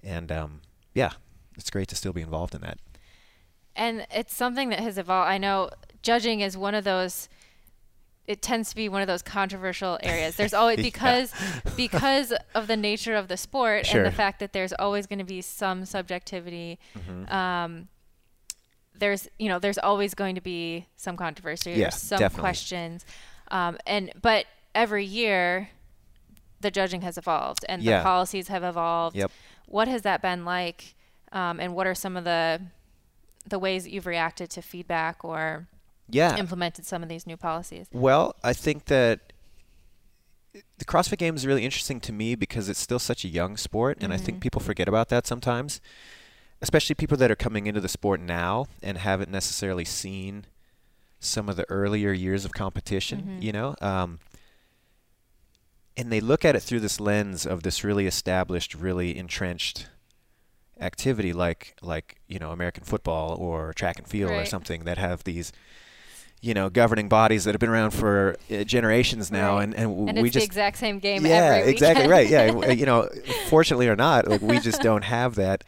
and 0.03 0.33
um, 0.33 0.63
yeah, 0.95 1.13
it's 1.57 1.71
great 1.71 1.89
to 1.89 1.97
still 1.97 2.13
be 2.13 2.21
involved 2.23 2.55
in 2.55 2.61
that. 2.63 2.79
And 3.77 4.07
it's 4.11 4.35
something 4.35 4.69
that 4.69 4.81
has 4.81 4.99
evolved. 4.99 5.29
I 5.31 5.39
know 5.39 5.71
judging 6.03 6.41
is 6.41 6.57
one 6.57 6.75
of 6.75 6.85
those. 6.85 7.29
It 8.27 8.41
tends 8.41 8.71
to 8.71 8.77
be 8.77 8.89
one 8.89 9.03
of 9.03 9.07
those 9.09 9.21
controversial 9.21 9.99
areas. 10.03 10.37
There's 10.37 10.55
always 10.61 10.77
because 10.81 11.33
because 11.77 12.33
of 12.55 12.67
the 12.69 12.77
nature 12.77 13.15
of 13.15 13.29
the 13.29 13.37
sport 13.37 13.87
Sure. 13.87 14.03
and 14.05 14.13
the 14.13 14.17
fact 14.17 14.41
that 14.41 14.53
there's 14.53 14.73
always 14.73 15.07
going 15.07 15.19
to 15.19 15.25
be 15.25 15.43
some 15.43 15.85
subjectivity. 15.85 16.79
Mhm. 16.97 17.31
Um, 17.33 17.89
there's 18.97 19.29
you 19.39 19.49
know 19.49 19.59
there's 19.59 19.79
always 19.79 20.15
going 20.15 20.37
to 20.37 20.41
be 20.41 20.87
some 20.97 21.17
controversy 21.17 21.73
Yeah, 21.73 21.89
some 21.91 22.19
definitely. 22.21 22.41
questions, 22.43 23.05
um, 23.51 23.77
and 23.87 24.13
but 24.23 24.47
every 24.75 25.05
year 25.05 25.71
the 26.61 26.71
judging 26.71 27.03
has 27.03 27.19
evolved 27.19 27.65
and 27.69 27.83
Yeah. 27.83 27.99
the 27.99 28.05
policies 28.05 28.49
have 28.49 28.63
evolved. 28.63 29.17
Yep. 29.17 29.31
What 29.67 29.89
has 29.89 30.03
that 30.03 30.23
been 30.23 30.45
like? 30.45 30.95
Um, 31.35 31.61
and 31.61 31.75
what 31.75 31.87
are 31.87 31.95
some 31.95 32.17
of 32.17 32.25
the 32.25 32.63
the 33.47 33.59
ways 33.59 33.85
that 33.85 33.91
you've 33.93 34.07
reacted 34.07 34.49
to 34.49 34.63
feedback 34.63 35.23
or 35.23 35.69
Yeah. 36.09 36.35
implemented 36.39 36.87
some 36.87 37.03
of 37.03 37.11
these 37.11 37.27
new 37.27 37.37
policies? 37.37 37.89
Well, 37.93 38.35
I 38.43 38.55
think 38.55 38.87
that 38.87 39.35
the 40.79 40.85
CrossFit 40.87 41.19
game 41.19 41.35
is 41.37 41.47
really 41.47 41.63
interesting 41.63 42.01
to 42.01 42.13
me 42.13 42.37
because 42.37 42.71
it's 42.71 42.81
still 42.81 42.99
such 42.99 43.23
a 43.23 43.29
young 43.29 43.59
sport, 43.59 43.99
and 44.01 44.15
I 44.15 44.17
think 44.17 44.39
Mhm. 44.39 44.41
people 44.41 44.61
forget 44.63 44.89
about 44.89 45.11
that 45.11 45.27
sometimes, 45.27 45.81
especially 46.63 46.95
people 46.95 47.19
that 47.19 47.31
are 47.31 47.37
coming 47.37 47.67
into 47.67 47.83
the 47.83 47.89
sport 47.89 48.19
now 48.21 48.67
and 48.83 48.97
haven't 48.97 49.31
necessarily 49.31 49.85
seen 49.85 50.47
some 51.21 51.49
of 51.51 51.57
the 51.57 51.69
earlier 51.69 52.13
years 52.13 52.47
of 52.47 52.53
competition. 52.55 53.37
Mhm. 53.41 53.43
You 53.43 53.53
know, 53.53 53.75
um, 53.83 54.21
and 55.97 56.11
they 56.11 56.21
look 56.21 56.45
at 56.47 56.57
it 56.57 56.61
through 56.61 56.81
this 56.81 56.99
lens 56.99 57.45
of 57.47 57.63
this 57.63 57.85
really 57.85 58.07
established, 58.07 58.75
really 58.75 59.17
entrenched 59.19 59.89
activity 60.81 61.33
like 61.33 61.77
like 61.83 62.17
you 62.29 62.39
know 62.39 62.51
American 62.51 62.85
football 62.85 63.37
or 63.37 63.73
track 63.73 63.99
and 63.99 64.07
field 64.09 64.33
or 64.33 64.45
something 64.45 64.85
that 64.85 64.99
have 64.99 65.25
these 65.25 65.53
you 66.41 66.53
know 66.53 66.69
governing 66.69 67.09
bodies 67.09 67.45
that 67.45 67.53
have 67.55 67.61
been 67.61 67.71
around 67.71 67.93
for 67.93 68.37
uh, 68.51 68.65
generations 68.65 69.31
now 69.31 69.57
Right. 69.57 69.65
and 69.65 69.75
and, 69.75 70.09
And 70.11 70.19
we 70.21 70.29
it's 70.29 70.35
just 70.35 70.43
the 70.43 70.45
exact 70.45 70.77
same 70.79 70.99
game 70.99 71.25
yeah 71.25 71.55
exactly 71.57 72.07
right 72.09 72.29
yeah 72.29 72.69
you 72.71 72.85
know 72.87 73.09
fortunately 73.49 73.89
or 73.89 73.97
not 73.97 74.29
like 74.29 74.43
we 74.43 74.59
just 74.59 74.81
don't 74.83 75.05
have 75.05 75.37
that 75.37 75.65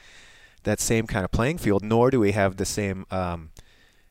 that 0.64 0.80
same 0.80 1.06
kind 1.06 1.24
of 1.24 1.30
playing 1.30 1.58
field 1.58 1.82
nor 1.84 2.10
do 2.10 2.18
we 2.20 2.32
have 2.32 2.56
the 2.56 2.64
same 2.66 3.06
um, 3.10 3.50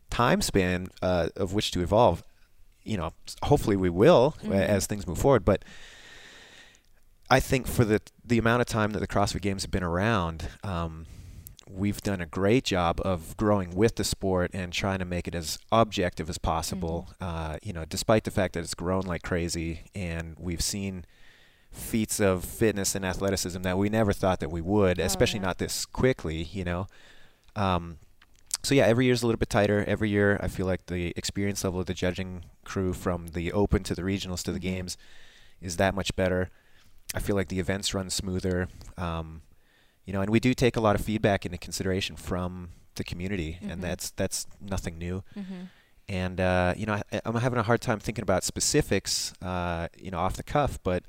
time 0.10 0.42
span 0.42 0.88
uh, 1.02 1.28
of 1.36 1.54
which 1.54 1.72
to 1.72 1.82
evolve 1.82 2.24
you 2.84 2.98
know 2.98 3.12
hopefully 3.44 3.76
we 3.76 3.90
will 3.90 4.36
uh, 4.44 4.48
Mhm. 4.48 4.54
as 4.68 4.88
things 4.88 5.06
move 5.06 5.18
forward 5.20 5.44
but 5.46 5.64
I 7.30 7.40
think 7.40 7.68
for 7.68 7.84
the 7.86 8.02
the 8.24 8.38
amount 8.38 8.62
of 8.62 8.68
time 8.68 8.92
that 8.92 9.00
the 9.00 9.08
CrossFit 9.08 9.42
Games 9.42 9.64
have 9.64 9.72
been 9.72 9.84
around, 9.84 10.48
um, 10.64 11.06
we've 11.70 12.02
done 12.02 12.22
a 12.22 12.26
great 12.26 12.64
job 12.64 13.02
of 13.04 13.36
growing 13.38 13.76
with 13.76 13.96
the 13.96 14.04
sport 14.04 14.52
and 14.54 14.72
trying 14.72 15.00
to 15.00 15.06
make 15.06 15.28
it 15.28 15.34
as 15.36 15.58
objective 15.72 16.30
as 16.30 16.38
possible. 16.38 17.10
Uh, 17.20 17.58
you 17.64 17.74
know, 17.74 17.86
despite 17.86 18.24
the 18.24 18.32
fact 18.32 18.54
that 18.54 18.60
it's 18.62 18.74
grown 18.76 19.02
like 19.02 19.24
crazy, 19.24 19.82
and 19.96 20.36
we've 20.40 20.62
seen 20.62 21.06
feats 21.72 22.20
of 22.20 22.46
fitness 22.46 22.96
and 22.96 23.04
athleticism 23.04 23.62
that 23.64 23.78
we 23.78 23.90
never 23.90 24.14
thought 24.14 24.40
that 24.40 24.50
we 24.52 24.62
would, 24.62 25.00
Oh, 25.00 25.04
especially 25.04 25.40
yeah. 25.40 25.48
not 25.48 25.58
this 25.58 25.86
quickly. 25.86 26.44
You 26.44 26.64
know. 26.64 26.88
Um, 27.56 27.98
so 28.64 28.74
yeah, 28.76 28.86
every 28.86 29.06
year's 29.06 29.24
a 29.24 29.28
little 29.28 29.40
bit 29.40 29.50
tighter. 29.50 29.84
Every 29.88 30.10
year, 30.10 30.40
I 30.42 30.48
feel 30.48 30.66
like 30.68 30.86
the 30.88 31.12
experience 31.16 31.64
level 31.64 31.80
of 31.80 31.86
the 31.88 31.94
judging 31.94 32.46
crew, 32.64 32.94
from 32.94 33.28
the 33.30 33.52
Open 33.52 33.84
to 33.84 33.96
the 33.96 34.02
regionals 34.04 34.42
to 34.44 34.52
the 34.52 34.60
Mhm. 34.60 34.64
games, 34.64 34.98
is 35.62 35.78
that 35.78 35.94
much 35.96 36.16
better. 36.16 36.50
I 37.16 37.20
feel 37.20 37.36
like 37.36 37.48
the 37.48 37.60
events 37.60 37.94
run 37.94 38.10
smoother. 38.10 38.68
Um, 38.98 39.42
you 40.06 40.14
know, 40.14 40.22
and 40.22 40.30
we 40.30 40.40
do 40.40 40.54
take 40.54 40.76
a 40.76 40.82
lot 40.82 40.96
of 40.96 41.02
feedback 41.02 41.46
into 41.46 41.58
consideration 41.58 42.16
from 42.16 42.70
the 42.96 43.04
community, 43.04 43.58
Mhm. 43.62 43.72
and 43.72 43.84
that's 43.84 44.12
that's 44.12 44.46
nothing 44.62 44.98
new. 44.98 45.24
hmm 45.34 45.64
And 46.08 46.40
uh, 46.40 46.74
you 46.78 46.86
know, 46.86 46.94
I, 46.94 47.22
I'm 47.26 47.36
having 47.36 47.58
a 47.60 47.64
hard 47.64 47.82
time 47.82 48.00
thinking 48.00 48.22
about 48.22 48.44
specifics, 48.44 49.34
uh, 49.42 49.88
you 49.98 50.12
know, 50.12 50.20
off 50.20 50.36
the 50.36 50.44
cuff, 50.44 50.78
but 50.84 51.04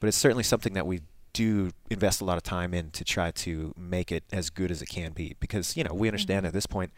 but 0.00 0.08
it's 0.08 0.16
certainly 0.18 0.44
something 0.44 0.74
that 0.74 0.86
we 0.86 1.00
do 1.32 1.70
invest 1.90 2.20
a 2.20 2.24
lot 2.24 2.36
of 2.36 2.42
time 2.42 2.74
in 2.74 2.90
to 2.90 3.04
try 3.04 3.30
to 3.30 3.72
make 3.76 4.10
it 4.12 4.24
as 4.32 4.50
good 4.50 4.70
as 4.70 4.82
it 4.82 4.86
can 4.86 5.12
be, 5.12 5.34
because 5.40 5.76
you 5.76 5.84
know 5.84 5.94
we 5.94 6.08
understand 6.08 6.44
Mhm. 6.44 6.48
at 6.48 6.52
this 6.52 6.66
point. 6.66 6.92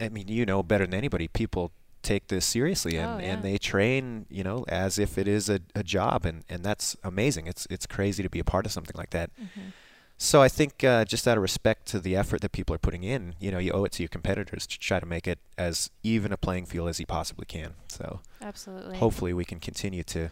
I 0.00 0.08
mean, 0.08 0.28
you 0.28 0.46
know 0.46 0.62
better 0.62 0.84
than 0.86 0.94
anybody. 0.94 1.28
People 1.28 1.72
take 2.02 2.28
this 2.28 2.44
seriously, 2.44 2.96
and, 2.96 3.12
Oh, 3.14 3.18
yeah. 3.18 3.32
and 3.32 3.42
they 3.42 3.58
train, 3.58 4.26
you 4.30 4.42
know, 4.44 4.64
as 4.68 4.98
if 4.98 5.16
it 5.18 5.26
is 5.28 5.48
a, 5.48 5.60
a 5.74 5.82
job, 5.82 6.24
and, 6.24 6.44
and 6.48 6.64
that's 6.64 6.96
amazing. 7.04 7.46
It's 7.46 7.66
it's 7.70 7.86
crazy 7.86 8.22
to 8.22 8.30
be 8.30 8.38
a 8.40 8.44
part 8.44 8.66
of 8.66 8.72
something 8.72 8.96
like 8.96 9.10
that. 9.10 9.30
hmm 9.36 9.70
So 10.18 10.40
I 10.42 10.48
think 10.48 10.84
uh, 10.84 11.04
just 11.04 11.26
out 11.26 11.36
of 11.36 11.42
respect 11.42 11.86
to 11.92 11.98
the 12.00 12.14
effort 12.16 12.40
that 12.42 12.52
people 12.52 12.74
are 12.74 12.78
putting 12.78 13.02
in, 13.02 13.34
you 13.40 13.50
know, 13.50 13.58
you 13.58 13.72
owe 13.72 13.84
it 13.84 13.92
to 13.92 14.02
your 14.02 14.08
competitors 14.08 14.66
to 14.68 14.78
try 14.78 15.00
to 15.00 15.06
make 15.06 15.26
it 15.26 15.38
as 15.58 15.90
even 16.02 16.32
a 16.32 16.36
playing 16.36 16.66
field 16.66 16.88
as 16.88 17.00
you 17.00 17.06
possibly 17.06 17.46
can. 17.46 17.74
So 17.88 18.20
Absolutely. 18.40 18.98
hopefully 18.98 19.32
we 19.32 19.44
can 19.44 19.58
continue 19.60 20.04
to 20.04 20.30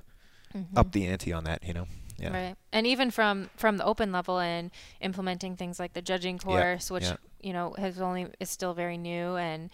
Mhm. 0.54 0.76
up 0.76 0.92
the 0.92 1.06
ante 1.06 1.32
on 1.32 1.44
that. 1.44 1.62
You 1.64 1.74
know, 1.74 1.86
yeah, 2.18 2.32
Right. 2.32 2.56
And 2.72 2.86
even 2.86 3.10
from 3.10 3.50
from 3.56 3.76
the 3.78 3.84
open 3.84 4.12
level 4.12 4.38
and 4.38 4.70
implementing 5.00 5.56
things 5.56 5.78
like 5.80 5.92
the 5.92 6.02
judging 6.02 6.38
course, 6.38 6.90
which 6.90 7.04
yeah. 7.04 7.16
you 7.40 7.52
know 7.52 7.74
has 7.78 8.00
only 8.00 8.26
is 8.40 8.50
still 8.50 8.74
very 8.74 8.98
new, 8.98 9.36
and 9.36 9.70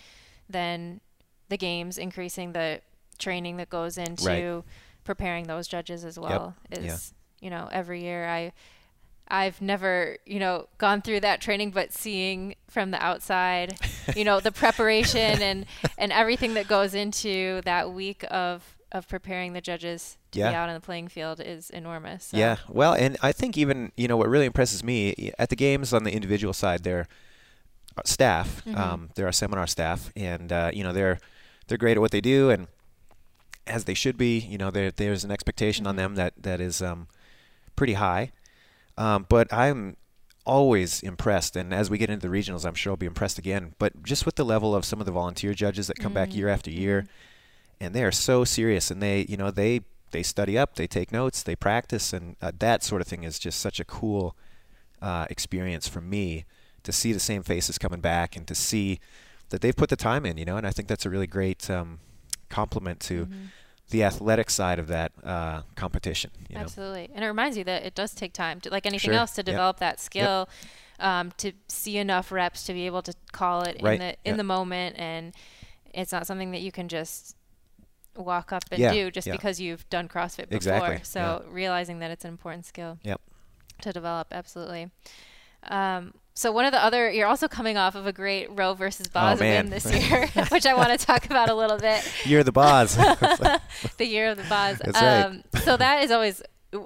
then 0.48 1.00
the 1.48 1.56
games 1.56 1.98
increasing 1.98 2.52
the 2.52 2.80
training 3.18 3.56
that 3.56 3.70
goes 3.70 3.98
into 3.98 4.64
preparing 5.04 5.46
those 5.46 5.68
judges 5.68 6.04
as 6.04 6.18
well 6.18 6.54
is 6.70 6.84
yeah. 6.84 7.44
you 7.44 7.50
know 7.50 7.68
every 7.72 8.02
year 8.02 8.26
I. 8.28 8.52
I've 9.28 9.60
never, 9.60 10.18
you 10.24 10.38
know, 10.38 10.68
gone 10.78 11.02
through 11.02 11.18
that 11.18 11.40
training, 11.40 11.72
but 11.72 11.92
seeing 11.92 12.54
from 12.70 12.92
the 12.92 13.02
outside, 13.02 13.76
you 14.14 14.22
know, 14.22 14.38
the 14.38 14.52
preparation 14.52 15.42
and 15.42 15.66
and 15.98 16.12
everything 16.12 16.54
that 16.54 16.68
goes 16.68 16.94
into 16.94 17.60
that 17.64 17.90
week 17.92 18.24
of 18.30 18.76
of 18.92 19.08
preparing 19.08 19.52
the 19.52 19.60
judges 19.60 20.16
to 20.30 20.38
be 20.38 20.44
out 20.44 20.68
on 20.68 20.74
the 20.74 20.80
playing 20.80 21.08
field 21.08 21.40
is 21.44 21.70
enormous. 21.70 22.26
so. 22.26 22.36
Yeah, 22.36 22.56
well, 22.68 22.94
and 22.94 23.16
I 23.22 23.32
think 23.32 23.58
even 23.58 23.92
you 23.96 24.08
know 24.08 24.16
what 24.16 24.28
really 24.28 24.46
impresses 24.46 24.84
me 24.84 25.32
at 25.38 25.48
the 25.48 25.56
games 25.56 25.92
on 25.92 26.04
the 26.04 26.12
individual 26.12 26.52
side, 26.52 26.84
there 26.84 27.08
are 27.96 28.02
staff. 28.04 28.62
Mhm. 28.64 28.76
Um, 28.76 29.10
there 29.14 29.26
are 29.26 29.32
seminar 29.32 29.66
staff, 29.66 30.12
and 30.14 30.52
uh, 30.52 30.70
you 30.72 30.84
know 30.84 30.92
they're 30.92 31.18
they're 31.68 31.78
great 31.78 31.96
at 31.96 32.00
what 32.00 32.10
they 32.10 32.20
do, 32.20 32.50
and 32.50 32.68
as 33.66 33.84
they 33.84 33.94
should 33.94 34.16
be. 34.16 34.38
You 34.38 34.58
know, 34.58 34.70
there 34.70 34.90
there's 34.90 35.24
an 35.24 35.30
expectation 35.30 35.86
on 35.86 35.94
Mhm. 35.94 35.98
them 35.98 36.14
that 36.16 36.34
that 36.42 36.60
is 36.60 36.80
um, 36.82 37.08
pretty 37.74 37.94
high. 37.94 38.30
Um, 38.98 39.26
but 39.28 39.52
I'm 39.52 39.96
always 40.46 41.02
impressed, 41.02 41.56
and 41.56 41.74
as 41.74 41.90
we 41.90 41.98
get 41.98 42.08
into 42.08 42.28
the 42.28 42.32
regionals, 42.34 42.64
I'm 42.64 42.74
sure 42.74 42.92
I'll 42.92 42.96
be 42.96 43.06
impressed 43.06 43.38
again. 43.38 43.74
But 43.78 44.02
just 44.04 44.24
with 44.24 44.36
the 44.36 44.44
level 44.44 44.74
of 44.74 44.84
some 44.84 45.00
of 45.00 45.06
the 45.06 45.12
volunteer 45.12 45.52
judges 45.54 45.88
that 45.88 45.98
come 45.98 46.12
back 46.14 46.30
Mhm. 46.30 46.34
year 46.36 46.48
after 46.48 46.70
year, 46.70 47.02
Mhm. 47.02 47.08
and 47.80 47.94
they 47.94 48.04
are 48.04 48.12
so 48.12 48.44
serious 48.44 48.90
and 48.90 49.02
they 49.02 49.26
you 49.28 49.36
know 49.36 49.50
they 49.50 49.80
they 50.12 50.22
study 50.22 50.56
up 50.56 50.76
they 50.76 50.86
take 50.86 51.12
notes 51.12 51.42
they 51.42 51.54
practice 51.56 52.12
and 52.14 52.36
uh, 52.40 52.50
that 52.58 52.82
sort 52.82 53.02
of 53.02 53.06
thing 53.08 53.22
is 53.24 53.38
just 53.38 53.60
such 53.60 53.78
a 53.80 53.84
cool 53.84 54.34
uh, 55.02 55.26
experience 55.28 55.86
for 55.86 56.00
me 56.00 56.46
to 56.84 56.90
see 56.92 57.12
the 57.12 57.20
same 57.20 57.42
faces 57.42 57.76
coming 57.76 58.00
back 58.00 58.34
and 58.34 58.46
to 58.46 58.54
see 58.54 58.98
that 59.50 59.60
they've 59.60 59.76
put 59.76 59.88
the 59.90 59.96
time 59.96 60.26
in 60.26 60.36
you 60.38 60.44
know 60.44 60.56
and 60.56 60.66
i 60.66 60.70
think 60.70 60.88
that's 60.88 61.06
a 61.06 61.10
really 61.10 61.26
great 61.26 61.68
um, 61.70 61.98
compliment 62.48 63.00
to 63.00 63.26
Mhm. 63.26 63.48
the 63.90 64.02
athletic 64.04 64.50
side 64.50 64.78
of 64.78 64.88
that 64.88 65.12
uh, 65.24 65.62
competition 65.76 66.30
you 66.48 66.54
know 66.56 66.62
Absolutely. 66.62 67.08
And 67.14 67.24
it 67.24 67.28
reminds 67.28 67.56
you 67.56 67.62
that 67.64 67.84
it 67.84 67.94
does 67.94 68.12
take 68.14 68.32
time 68.32 68.60
to 68.62 68.70
like 68.70 68.84
anything 68.86 69.10
Sure. 69.10 69.20
else 69.20 69.32
to 69.34 69.40
Yep. 69.42 69.46
develop 69.46 69.76
that 69.78 70.00
skill, 70.00 70.48
um, 70.98 71.30
to 71.38 71.52
see 71.68 71.96
enough 71.98 72.32
reps 72.32 72.64
to 72.64 72.72
be 72.72 72.86
able 72.86 73.02
to 73.02 73.14
call 73.32 73.62
it 73.62 73.76
Right. 73.80 73.92
in 73.94 73.98
the 74.00 74.10
in 74.24 74.32
Yeah. 74.32 74.36
the 74.38 74.42
moment 74.44 74.96
and 74.98 75.32
it's 75.94 76.10
not 76.12 76.26
something 76.26 76.50
that 76.50 76.62
you 76.62 76.72
can 76.72 76.88
just 76.88 77.36
walk 78.16 78.52
up 78.52 78.64
and 78.72 78.80
Yeah. 78.80 78.92
do 78.92 79.10
just 79.12 79.26
Yeah. 79.28 79.34
because 79.34 79.60
you've 79.60 79.88
done 79.88 80.08
CrossFit 80.08 80.48
before. 80.48 80.56
Exactly. 80.56 81.00
So 81.04 81.44
realizing 81.48 82.00
that 82.00 82.10
it's 82.10 82.24
an 82.24 82.30
important 82.30 82.64
skill 82.66 82.98
Yep. 83.04 83.20
to 83.82 83.92
develop, 83.92 84.28
absolutely. 84.32 84.90
Um, 85.64 86.12
so 86.38 86.52
one 86.52 86.66
of 86.66 86.72
the 86.72 86.84
other, 86.84 87.10
you're 87.10 87.26
also 87.26 87.48
coming 87.48 87.78
off 87.78 87.94
of 87.94 88.06
a 88.06 88.12
great 88.12 88.48
Roe 88.50 88.74
versus 88.74 89.08
Boz 89.08 89.40
Oh, 89.40 89.42
win 89.42 89.70
this 89.70 89.90
year, 89.90 90.26
which 90.50 90.66
I 90.66 90.74
want 90.74 90.90
to 90.90 90.98
talk 90.98 91.24
about 91.24 91.48
a 91.48 91.54
little 91.54 91.78
bit. 91.78 92.06
You're 92.26 92.44
the 92.44 92.52
boss. 92.52 92.94
the 93.96 94.06
year 94.06 94.28
of 94.28 94.36
the 94.36 94.44
Boz. 94.44 94.78
That's 94.84 95.00
right. 95.00 95.22
um, 95.22 95.44
so 95.64 95.78
that 95.78 96.04
is 96.04 96.10
always, 96.10 96.42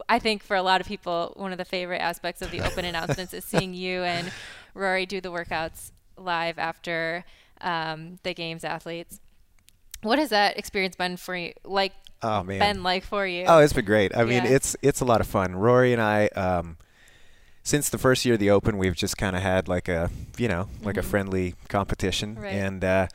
I 0.09 0.21
think, 0.21 0.45
for 0.45 0.55
a 0.55 0.63
lot 0.63 0.81
of 0.81 0.87
people, 0.87 1.33
one 1.37 1.51
of 1.51 1.59
the 1.59 1.65
favorite 1.65 1.99
aspects 1.99 2.43
of 2.43 2.53
the 2.53 2.61
open 2.61 2.85
announcements 2.85 3.35
is 3.35 3.45
seeing 3.45 3.75
you 3.75 4.05
and 4.05 4.31
Rory 4.73 5.05
do 5.05 5.21
the 5.21 5.33
workouts 5.33 5.91
live 6.17 6.57
after 6.61 7.25
um, 7.61 8.21
the 8.23 8.35
games 8.35 8.63
athletes. 8.63 9.19
What 10.03 10.21
has 10.21 10.31
that 10.31 10.59
experience 10.61 10.95
been 10.95 11.17
for 11.17 11.35
you? 11.35 11.55
Like, 11.65 11.93
oh 12.23 12.45
man. 12.45 12.61
been 12.61 12.83
like 12.85 13.03
for 13.03 13.27
you? 13.27 13.47
Oh, 13.49 13.59
it's 13.59 13.73
been 13.73 13.85
great. 13.85 14.17
I 14.17 14.23
mean, 14.23 14.45
it's 14.47 14.77
it's 14.81 15.01
a 15.01 15.05
lot 15.05 15.21
of 15.21 15.27
fun. 15.27 15.57
Rory 15.57 15.93
and 15.93 16.01
I, 16.01 16.29
um, 16.29 16.79
since 17.63 17.89
the 17.89 17.99
first 17.99 18.25
year 18.25 18.35
of 18.35 18.41
the 18.41 18.51
Open, 18.51 18.79
we've 18.79 18.97
just 18.97 19.17
kind 19.17 19.37
of 19.37 19.43
had 19.43 19.69
like 19.69 19.89
a 19.89 20.11
you 20.39 20.49
know 20.49 20.69
like 20.83 20.97
a 20.97 21.01
Mhm. 21.03 21.05
friendly 21.05 21.55
competition, 21.69 22.37
Right. 22.37 22.53
and 22.55 22.85
uh, 22.85 23.07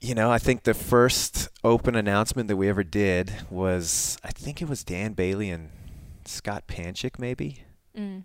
you 0.00 0.14
know, 0.14 0.30
I 0.30 0.38
think 0.38 0.64
the 0.64 0.74
first 0.74 1.48
Open 1.64 1.94
announcement 1.96 2.48
that 2.48 2.56
we 2.56 2.68
ever 2.68 2.84
did 2.84 3.32
was 3.50 4.18
I 4.22 4.30
think 4.30 4.60
it 4.62 4.68
was 4.68 4.84
Dan 4.84 5.14
Bailey 5.14 5.50
and 5.50 5.70
Scott 6.24 6.64
Panchik, 6.68 7.18
maybe. 7.18 7.64
Mm. 7.96 8.24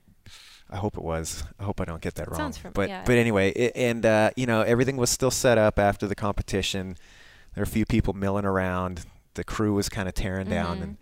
I 0.70 0.78
hope 0.78 0.96
it 0.98 1.04
was. 1.04 1.44
I 1.60 1.64
hope 1.64 1.82
I 1.82 1.86
don't 1.86 2.02
get 2.02 2.16
that 2.16 2.30
wrong. 2.30 2.38
Sounds 2.40 2.58
fam- 2.58 2.72
but 2.74 2.90
yeah. 2.90 3.04
but 3.06 3.16
anyway, 3.18 3.52
it, 3.52 3.72
and 3.76 4.06
uh, 4.06 4.32
you 4.36 4.46
know 4.46 4.62
everything 4.62 4.98
was 4.98 5.10
still 5.10 5.32
set 5.32 5.58
up 5.58 5.80
after 5.80 6.08
the 6.08 6.16
competition. 6.16 6.98
There 7.56 7.62
were 7.62 7.64
a 7.64 7.68
few 7.68 7.86
people 7.86 8.14
milling 8.14 8.46
around. 8.46 9.06
The 9.34 9.44
crew 9.44 9.74
was 9.74 9.90
kind 9.90 10.08
of 10.08 10.14
tearing 10.14 10.50
down, 10.50 10.80
Mhm. 10.80 10.84
and 10.84 10.98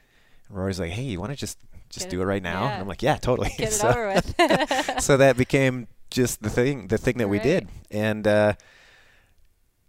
Rory's 0.49 0.79
like, 0.79 0.91
"Hey, 0.91 1.03
you 1.03 1.19
want 1.19 1.31
to 1.31 1.35
just 1.35 1.57
just 1.89 2.05
Get 2.05 2.11
do 2.11 2.19
it- 2.19 2.23
it 2.23 2.27
right 2.27 2.43
now?" 2.43 2.63
yeah. 2.63 2.71
And 2.73 2.81
I'm 2.81 2.87
like, 2.87 3.01
"Yeah, 3.03 3.17
totally." 3.17 3.49
Get 3.57 3.69
it 3.69 3.73
so, 3.73 3.89
over 3.89 4.07
with. 4.07 5.01
so 5.03 5.17
that 5.17 5.37
became 5.37 5.87
just 6.11 6.41
the 6.41 6.49
thing, 6.49 6.87
the 6.87 6.97
thing 6.97 7.17
that 7.17 7.27
we 7.29 7.39
did, 7.39 7.67
and 7.91 8.25
uh, 8.27 8.53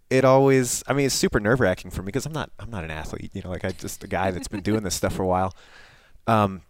it 0.09 0.25
always. 0.25 0.83
I 0.87 0.92
mean, 0.92 1.07
it's 1.07 1.14
super 1.14 1.40
nerve 1.40 1.61
wracking 1.61 1.90
for 1.90 2.02
me 2.02 2.07
because 2.07 2.26
I'm 2.26 2.33
not 2.33 2.50
I'm 2.59 2.71
not 2.71 2.85
an 2.85 2.90
athlete. 2.90 3.30
You 3.35 3.42
know, 3.42 3.50
like 3.50 3.64
I 3.64 3.71
just 3.71 4.02
a 4.04 4.09
guy 4.09 4.30
that's 4.30 4.49
been 4.49 4.61
doing 4.62 4.83
this 4.83 4.95
stuff 4.95 5.14
for 5.14 5.23
a 5.23 5.26
while. 5.26 5.54
Um, 6.26 6.62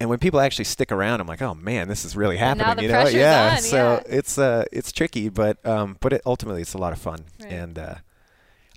and 0.00 0.10
when 0.10 0.18
people 0.18 0.40
actually 0.40 0.64
stick 0.64 0.90
around, 0.92 1.20
I'm 1.20 1.26
like, 1.26 1.42
oh 1.42 1.54
man, 1.54 1.88
this 1.88 2.04
is 2.04 2.16
really 2.16 2.36
happening. 2.36 2.84
you 2.84 2.90
know, 2.90 3.06
yeah. 3.08 3.54
on, 3.56 3.62
so 3.62 3.76
yeah. 4.06 4.16
it's 4.18 4.38
uh 4.38 4.64
it's 4.72 4.92
tricky, 4.92 5.28
but 5.28 5.64
um, 5.66 5.96
but 6.00 6.12
it, 6.12 6.22
ultimately 6.26 6.62
it's 6.62 6.74
a 6.74 6.78
lot 6.78 6.92
of 6.92 6.98
fun, 6.98 7.24
Right. 7.40 7.52
and 7.52 7.78
uh, 7.78 7.94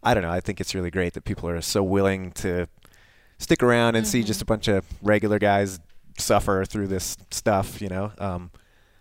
I 0.04 0.14
don't 0.14 0.24
know. 0.24 0.32
I 0.32 0.40
think 0.40 0.62
it's 0.62 0.74
really 0.76 0.92
great 0.92 1.14
that 1.14 1.24
people 1.26 1.50
are 1.50 1.62
so 1.62 1.84
willing 1.84 2.32
to 2.34 2.68
stick 3.40 3.62
around 3.62 3.96
and 3.96 4.08
see 4.08 4.24
just 4.24 4.42
a 4.42 4.46
bunch 4.46 4.68
of 4.68 4.86
regular 5.02 5.38
guys 5.40 5.80
suffer 6.18 6.66
through 6.66 6.88
this 6.88 7.18
stuff. 7.32 7.82
You 7.82 7.90
know. 7.90 8.12
Um, 8.18 8.52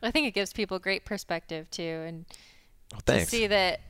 I 0.02 0.10
think 0.10 0.26
it 0.28 0.34
gives 0.34 0.52
people 0.52 0.78
great 0.78 1.04
perspective 1.04 1.70
too, 1.70 1.82
and 2.06 2.24
well, 2.92 3.00
to 3.06 3.26
see 3.26 3.46
that, 3.48 3.80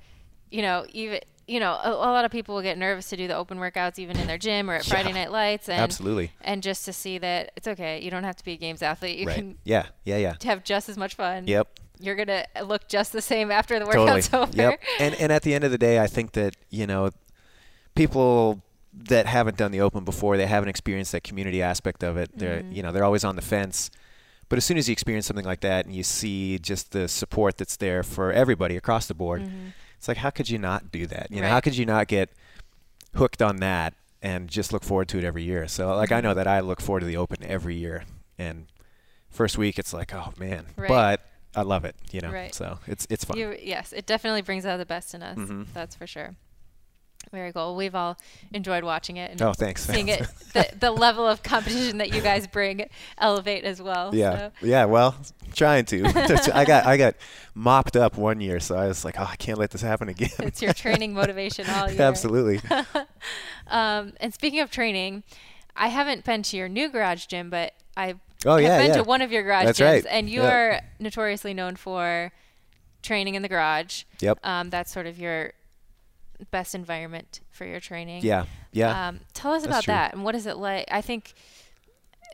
you 0.51 0.63
know, 0.63 0.87
even 0.93 1.21
you 1.47 1.61
know, 1.61 1.73
a, 1.73 1.91
a 1.91 1.93
lot 1.93 2.25
of 2.25 2.31
people 2.33 2.55
will 2.57 2.63
get 2.63 2.77
nervous 2.79 3.09
to 3.11 3.17
do 3.17 3.29
the 3.29 3.37
open 3.37 3.59
workouts 3.59 3.99
even 4.01 4.17
in 4.19 4.27
their 4.27 4.39
gym 4.39 4.69
or 4.69 4.75
at 4.75 4.87
Yeah. 4.87 4.95
Friday 4.95 5.13
Night 5.13 5.31
Lights, 5.31 5.69
and 5.69 5.79
Absolutely. 5.81 6.33
and 6.41 6.63
just 6.63 6.85
to 6.87 6.93
see 6.93 7.19
that 7.19 7.53
it's 7.57 7.69
okay. 7.69 8.01
You 8.03 8.11
don't 8.11 8.25
have 8.25 8.37
to 8.37 8.45
be 8.45 8.53
a 8.53 8.57
games 8.57 8.83
athlete. 8.83 9.19
You 9.19 9.27
right. 9.27 9.37
can 9.37 9.59
Yeah. 9.65 9.87
Yeah. 10.05 10.17
Yeah. 10.17 10.35
have 10.45 10.65
just 10.65 10.89
as 10.89 10.97
much 10.97 11.15
fun. 11.15 11.47
Yep. 11.47 11.69
You're 12.01 12.17
gonna 12.17 12.45
look 12.65 12.89
just 12.89 13.13
the 13.13 13.23
same 13.23 13.51
after 13.51 13.79
the 13.79 13.85
totally. 13.85 14.07
workout's 14.07 14.33
over. 14.35 14.51
Yep. 14.57 14.81
And 15.01 15.15
and 15.17 15.31
at 15.33 15.43
the 15.43 15.55
end 15.55 15.65
of 15.65 15.71
the 15.71 15.79
day, 15.79 15.99
I 16.01 16.07
think 16.07 16.33
that 16.33 16.57
you 16.71 16.87
know, 16.87 17.11
people 17.95 18.63
that 18.97 19.27
haven't 19.27 19.57
done 19.59 19.71
the 19.73 19.81
open 19.81 20.05
before, 20.05 20.37
they 20.37 20.47
haven't 20.47 20.69
experienced 20.71 21.13
that 21.13 21.23
community 21.23 21.63
aspect 21.63 22.03
of 22.03 22.17
it. 22.17 22.31
They're 22.37 22.63
Mhm. 22.63 22.75
you 22.75 22.83
know 22.83 22.93
they're 22.93 23.05
always 23.05 23.25
on 23.25 23.37
the 23.37 23.43
fence. 23.43 23.91
But 24.49 24.57
as 24.59 24.65
soon 24.65 24.79
as 24.79 24.89
you 24.89 24.93
experience 24.93 25.27
something 25.27 25.45
like 25.45 25.61
that 25.61 25.87
and 25.87 25.95
you 25.95 26.03
see 26.05 26.59
just 26.59 26.93
the 26.93 27.09
support 27.09 27.59
that's 27.59 27.77
there 27.77 28.03
for 28.03 28.33
everybody 28.33 28.77
across 28.77 29.07
the 29.07 29.15
board, 29.15 29.43
Mhm. 29.43 29.73
it's 29.99 30.09
like 30.09 30.19
how 30.19 30.31
could 30.31 30.49
you 30.49 30.59
not 30.59 30.91
do 30.93 31.07
that? 31.09 31.31
You 31.31 31.41
know, 31.43 31.49
how 31.49 31.61
could 31.61 31.77
you 31.77 31.85
not 31.85 32.07
get 32.09 32.31
hooked 33.15 33.43
on 33.43 33.57
that 33.57 33.95
and 34.23 34.49
just 34.49 34.73
look 34.73 34.85
forward 34.85 35.09
to 35.09 35.19
it 35.19 35.25
every 35.25 35.43
year? 35.43 35.67
So 35.69 35.95
like 35.95 36.13
I 36.13 36.21
know 36.21 36.33
Mhm. 36.33 36.37
that 36.37 36.47
I 36.47 36.61
look 36.61 36.81
forward 36.81 37.01
to 37.01 37.07
the 37.07 37.17
open 37.17 37.39
every 37.45 37.75
year 37.77 38.05
and 38.39 38.67
first 39.29 39.59
week 39.59 39.79
it's 39.79 39.93
like, 39.93 40.15
oh 40.15 40.33
man. 40.39 40.67
Right. 40.77 40.89
But 40.89 41.21
I 41.55 41.63
love 41.63 41.85
it, 41.85 41.97
you 42.13 42.21
know. 42.21 42.31
Right. 42.31 42.55
So 42.55 42.79
it's 42.87 43.07
it's 43.11 43.25
fun. 43.25 43.37
You, 43.37 43.57
yes, 43.61 43.93
it 43.93 44.07
definitely 44.07 44.43
brings 44.43 44.65
out 44.65 44.77
the 44.79 44.87
best 44.87 45.13
in 45.15 45.23
us. 45.23 45.37
Mhm. 45.39 45.67
That's 45.75 45.95
for 45.97 46.07
sure. 46.07 46.37
Very 47.33 47.53
cool. 47.53 47.77
We've 47.77 47.95
all 47.95 48.17
enjoyed 48.53 48.85
watching 48.85 49.17
it 49.17 49.31
and 49.33 49.43
Oh, 49.43 49.53
thanks. 49.53 49.85
seeing 49.85 50.09
it. 50.09 50.27
The, 50.57 50.67
the 50.81 50.91
level 50.91 51.27
of 51.29 51.43
competition 51.43 51.99
that 51.99 52.15
you 52.15 52.23
guys 52.23 52.47
bring 52.47 52.89
elevate 53.19 53.65
as 53.65 53.83
well. 53.83 54.15
Yeah, 54.15 54.37
so. 54.37 54.53
yeah. 54.67 54.87
Well, 54.87 55.15
trying 55.55 55.85
to. 55.87 56.07
I 56.55 56.65
got 56.65 56.87
I 56.87 56.97
got 56.97 57.17
mopped 57.55 57.95
up 57.95 58.17
one 58.17 58.41
year, 58.41 58.59
so 58.59 58.75
I 58.75 58.87
was 58.89 59.05
like, 59.05 59.17
oh, 59.21 59.29
I 59.31 59.37
can't 59.37 59.59
let 59.59 59.71
this 59.71 59.83
happen 59.83 60.09
again. 60.09 60.31
It's 60.39 60.63
your 60.63 60.73
training 60.73 61.13
motivation 61.21 61.69
all 61.69 61.91
year. 61.91 62.01
Absolutely. 62.01 62.61
um, 63.67 64.13
and 64.19 64.33
speaking 64.33 64.61
of 64.61 64.71
training, 64.71 65.25
I 65.77 65.89
haven't 65.89 66.25
been 66.25 66.43
to 66.45 66.57
your 66.57 66.69
new 66.71 66.89
garage 66.89 67.27
gym, 67.27 67.51
but 67.51 67.75
I 67.97 68.15
Oh 68.47 68.53
have 68.55 68.63
yeah, 68.63 68.79
been 68.79 68.87
yeah. 68.89 68.97
to 68.99 69.03
one 69.05 69.21
of 69.23 69.31
your 69.33 69.43
garage 69.43 69.67
That's 69.67 69.81
gyms, 69.81 69.85
right. 69.93 70.07
and 70.09 70.31
you 70.31 70.43
Yeah. 70.43 70.53
are 70.55 70.81
notoriously 70.99 71.53
known 71.53 71.77
for 71.77 72.33
training 73.03 73.35
in 73.35 73.43
the 73.43 73.49
garage. 73.49 74.05
Yep. 74.21 74.39
Um, 74.45 74.71
that's 74.71 74.91
sort 74.93 75.07
of 75.07 75.19
your 75.19 75.53
best 76.51 76.75
environment 76.75 77.41
for 77.51 77.65
your 77.65 77.81
training. 77.81 78.23
Yeah, 78.25 78.45
yeah. 78.73 79.09
Um, 79.09 79.21
tell 79.35 79.53
us 79.53 79.63
That's 79.63 79.71
about 79.73 79.85
true. 79.85 79.95
that 79.95 80.15
and 80.15 80.25
what 80.25 80.35
is 80.35 80.47
it 80.47 80.57
like? 80.57 80.87
I 80.91 81.01
think 81.01 81.35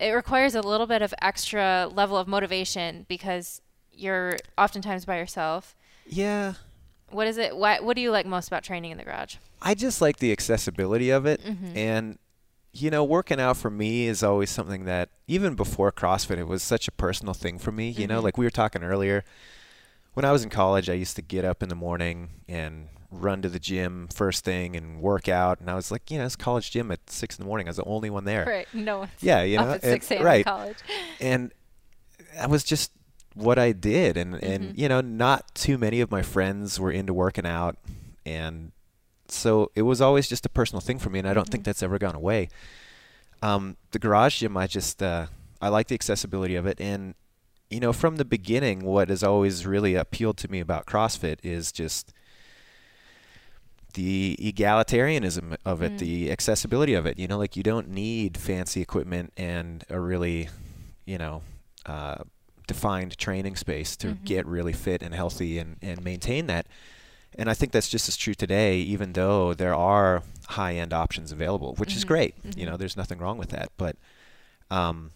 it 0.00 0.10
requires 0.10 0.54
a 0.54 0.60
little 0.60 0.86
bit 0.86 1.02
of 1.02 1.12
extra 1.22 1.88
level 1.92 2.16
of 2.16 2.26
motivation 2.26 3.04
because 3.08 3.60
you're 3.92 4.36
oftentimes 4.58 5.04
by 5.04 5.18
yourself. 5.18 5.76
yeah. 6.06 6.54
What 7.10 7.26
is 7.26 7.36
it? 7.36 7.54
What 7.54 7.84
What 7.84 7.94
do 7.94 8.00
you 8.00 8.10
like 8.10 8.24
most 8.24 8.48
about 8.48 8.64
training 8.64 8.90
in 8.90 8.96
the 8.96 9.04
garage? 9.04 9.36
I 9.60 9.74
just 9.74 10.00
like 10.00 10.16
the 10.16 10.32
accessibility 10.32 11.10
of 11.10 11.26
it, 11.26 11.42
Mhm. 11.44 11.76
and 11.76 12.18
you 12.72 12.88
know, 12.90 13.04
working 13.04 13.38
out 13.38 13.58
for 13.58 13.68
me 13.68 14.06
is 14.06 14.22
always 14.22 14.48
something 14.48 14.86
that 14.86 15.10
even 15.28 15.54
before 15.54 15.92
CrossFit, 15.92 16.38
it 16.38 16.48
was 16.48 16.62
such 16.62 16.88
a 16.88 16.90
personal 16.92 17.34
thing 17.34 17.58
for 17.58 17.70
me. 17.70 17.90
You 17.90 18.06
know, 18.06 18.20
Mhm. 18.20 18.24
like 18.24 18.38
we 18.38 18.46
were 18.46 18.50
talking 18.50 18.82
earlier. 18.82 19.24
When 20.14 20.24
I 20.24 20.32
was 20.32 20.42
in 20.42 20.48
college, 20.48 20.88
I 20.88 20.94
used 20.94 21.14
to 21.16 21.22
get 21.22 21.44
up 21.44 21.62
in 21.62 21.68
the 21.68 21.74
morning 21.74 22.30
and 22.48 22.88
run 23.12 23.42
to 23.42 23.48
the 23.48 23.58
gym 23.60 24.08
first 24.12 24.44
thing 24.44 24.74
and 24.74 25.00
work 25.00 25.28
out. 25.28 25.60
And 25.60 25.70
I 25.70 25.74
was 25.74 25.90
like, 25.92 26.10
you 26.10 26.18
know, 26.18 26.24
it's 26.24 26.34
college 26.34 26.70
gym 26.70 26.90
at 26.90 27.08
six 27.10 27.38
in 27.38 27.42
the 27.44 27.46
morning. 27.46 27.68
I 27.68 27.70
was 27.70 27.76
the 27.76 27.84
only 27.84 28.10
one 28.10 28.24
there. 28.24 28.44
Right. 28.46 28.66
No 28.74 29.00
one's 29.00 29.10
Yeah, 29.20 29.42
you 29.42 29.58
up 29.58 29.66
know, 29.66 29.72
at 29.74 29.82
and- 29.84 29.92
6 30.02 30.10
a.m. 30.12 30.24
right. 30.24 30.38
in 30.38 30.44
college. 30.44 30.78
and 31.20 31.52
that 32.36 32.48
was 32.50 32.64
just 32.64 32.90
what 33.34 33.58
I 33.58 33.72
did 33.72 34.16
and 34.18 34.34
and 34.42 34.74
Mhm. 34.74 34.78
you 34.78 34.88
know 34.90 35.00
not 35.00 35.54
too 35.54 35.78
many 35.78 36.00
of 36.02 36.10
my 36.10 36.20
friends 36.20 36.78
were 36.78 36.90
into 36.92 37.14
working 37.14 37.46
out 37.46 37.76
and 38.26 38.72
so 39.28 39.70
it 39.74 39.82
was 39.82 40.02
always 40.02 40.28
just 40.28 40.44
a 40.44 40.50
personal 40.50 40.80
thing 40.82 40.98
for 40.98 41.08
me 41.08 41.18
and 41.18 41.26
I 41.28 41.32
don't 41.32 41.48
think 41.48 41.62
Mhm. 41.62 41.66
that's 41.66 41.82
ever 41.82 41.98
gone 41.98 42.14
away 42.14 42.48
um, 43.42 43.76
the 43.92 43.98
garage 43.98 44.38
gym 44.40 44.56
I 44.56 44.66
just 44.66 45.02
uh, 45.02 45.26
I 45.62 45.68
like 45.68 45.88
the 45.88 45.94
accessibility 45.94 46.56
of 46.56 46.66
it 46.66 46.78
and 46.80 47.14
you 47.70 47.80
know 47.80 47.92
from 47.94 48.16
the 48.16 48.24
beginning 48.26 48.84
what 48.84 49.08
has 49.08 49.22
always 49.22 49.64
really 49.66 49.94
appealed 49.94 50.36
to 50.38 50.48
me 50.50 50.60
about 50.60 50.84
CrossFit 50.86 51.38
is 51.42 51.72
just 51.72 52.12
the 53.94 54.36
egalitarianism 54.40 55.56
of 55.64 55.82
it, 55.82 55.94
Mm. 55.94 55.98
the 55.98 56.32
accessibility 56.32 56.94
of 56.94 57.06
it. 57.06 57.18
You 57.18 57.28
know, 57.28 57.38
like 57.38 57.56
you 57.56 57.62
don't 57.62 57.88
need 57.88 58.36
fancy 58.36 58.80
equipment 58.80 59.32
and 59.36 59.84
a 59.88 59.98
really, 60.00 60.48
you 61.04 61.18
know, 61.18 61.42
uh, 61.86 62.22
defined 62.66 63.18
training 63.18 63.56
space 63.56 63.96
to 63.96 64.08
Mhm. 64.08 64.24
get 64.24 64.46
really 64.46 64.72
fit 64.72 65.02
and 65.02 65.14
healthy 65.14 65.58
and, 65.58 65.76
and 65.82 66.02
maintain 66.02 66.46
that. 66.46 66.66
And 67.38 67.48
I 67.50 67.54
think 67.54 67.72
that's 67.72 67.88
just 67.88 68.08
as 68.08 68.16
true 68.16 68.34
today, 68.34 68.76
even 68.78 69.14
though 69.14 69.52
there 69.54 69.74
are 69.74 70.22
high 70.48 70.74
end 70.74 70.92
options 70.92 71.32
available, 71.32 71.74
which 71.76 71.96
is 71.96 72.04
Mhm. 72.04 72.08
great. 72.08 72.34
You 72.56 72.64
Mhm. 72.64 72.70
know, 72.70 72.76
there's 72.76 72.96
nothing 72.96 73.18
wrong 73.18 73.38
with 73.38 73.48
that. 73.50 73.70
But 73.76 73.96
um, 74.70 75.10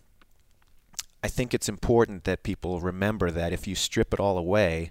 I 1.23 1.29
think 1.29 1.55
it's 1.55 1.69
important 1.69 2.25
that 2.25 2.43
people 2.43 2.81
remember 2.81 3.31
that 3.31 3.53
if 3.53 3.67
you 3.67 3.75
strip 3.75 4.13
it 4.13 4.21
all 4.21 4.37
away, 4.39 4.91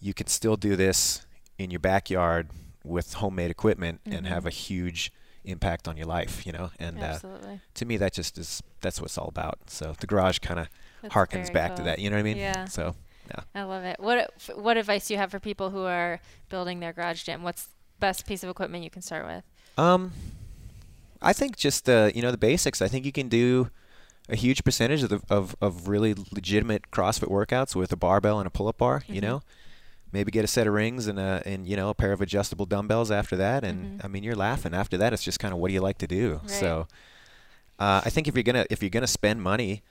you 0.00 0.14
can 0.14 0.26
still 0.26 0.56
do 0.56 0.74
this 0.76 1.26
in 1.58 1.70
your 1.70 1.80
backyard 1.80 2.48
with 2.88 3.14
homemade 3.14 3.50
equipment 3.50 4.00
and 4.06 4.26
have 4.26 4.44
Mhm. 4.44 4.48
a 4.48 4.50
huge 4.50 5.12
impact 5.44 5.86
on 5.88 5.96
your 5.96 6.06
life, 6.06 6.44
you 6.46 6.52
know. 6.52 6.70
And 6.78 7.02
uh, 7.02 7.18
to 7.74 7.84
me, 7.84 7.96
that 7.98 8.12
just 8.12 8.36
is 8.38 8.62
that's 8.80 9.00
what 9.00 9.06
it's 9.06 9.18
all 9.18 9.28
about. 9.28 9.58
So 9.68 9.94
the 9.98 10.06
garage 10.06 10.38
kind 10.40 10.60
of 10.60 10.68
harkens 11.10 11.52
back 11.52 11.76
to 11.76 11.82
that. 11.82 11.98
You 11.98 12.10
know 12.10 12.16
what 12.16 12.20
I 12.20 12.24
mean? 12.24 12.36
Yeah. 12.38 12.64
So 12.66 12.94
yeah. 13.28 13.42
I 13.54 13.62
love 13.62 13.84
it. 13.84 13.98
What 14.00 14.32
What 14.56 14.76
advice 14.76 15.06
do 15.08 15.14
you 15.14 15.18
have 15.18 15.30
for 15.30 15.38
people 15.40 15.70
who 15.70 15.84
are 15.84 16.20
building 16.48 16.80
their 16.80 16.92
garage 16.92 17.22
gym? 17.24 17.42
What's 17.42 17.64
the 17.66 17.72
best 18.00 18.26
piece 18.26 18.42
of 18.42 18.50
equipment 18.50 18.84
you 18.84 18.90
can 18.90 19.02
start 19.02 19.26
with? 19.26 19.44
Um, 19.76 20.12
I 21.22 21.32
think 21.32 21.56
just 21.56 21.84
the, 21.84 22.12
you 22.14 22.22
know 22.22 22.30
the 22.30 22.38
basics. 22.38 22.80
I 22.82 22.88
think 22.88 23.04
you 23.04 23.12
can 23.12 23.28
do 23.28 23.70
a 24.28 24.36
huge 24.36 24.62
percentage 24.64 25.02
of 25.02 25.08
the, 25.10 25.20
of 25.30 25.56
of 25.60 25.88
really 25.88 26.14
legitimate 26.32 26.90
CrossFit 26.90 27.28
workouts 27.30 27.74
with 27.74 27.92
a 27.92 27.96
barbell 27.96 28.38
and 28.38 28.46
a 28.46 28.50
pull-up 28.50 28.78
bar. 28.78 29.02
You 29.08 29.20
Mhm. 29.20 29.22
know, 29.22 29.42
maybe 30.12 30.30
get 30.30 30.44
a 30.44 30.48
set 30.48 30.66
of 30.66 30.72
rings 30.74 31.06
and 31.06 31.18
a 31.18 31.42
and 31.44 31.66
you 31.66 31.76
know 31.76 31.88
a 31.90 31.94
pair 31.94 32.12
of 32.12 32.20
adjustable 32.20 32.66
dumbbells 32.66 33.10
after 33.10 33.36
that, 33.36 33.64
and 33.64 34.00
Mhm. 34.00 34.04
I 34.04 34.08
mean 34.08 34.22
you're 34.22 34.36
laughing. 34.36 34.74
After 34.74 34.96
that, 34.98 35.12
it's 35.12 35.22
just 35.22 35.38
kind 35.38 35.52
of 35.54 35.60
what 35.60 35.68
do 35.68 35.74
you 35.74 35.80
like 35.80 35.98
to 35.98 36.06
do. 36.06 36.40
Right. 36.42 36.50
So, 36.50 36.88
uh, 37.78 38.02
I 38.04 38.10
think 38.10 38.26
if 38.28 38.34
you're 38.34 38.42
gonna 38.42 38.66
if 38.70 38.82
you're 38.82 38.90
gonna 38.90 39.06
spend 39.06 39.42
money, 39.42 39.82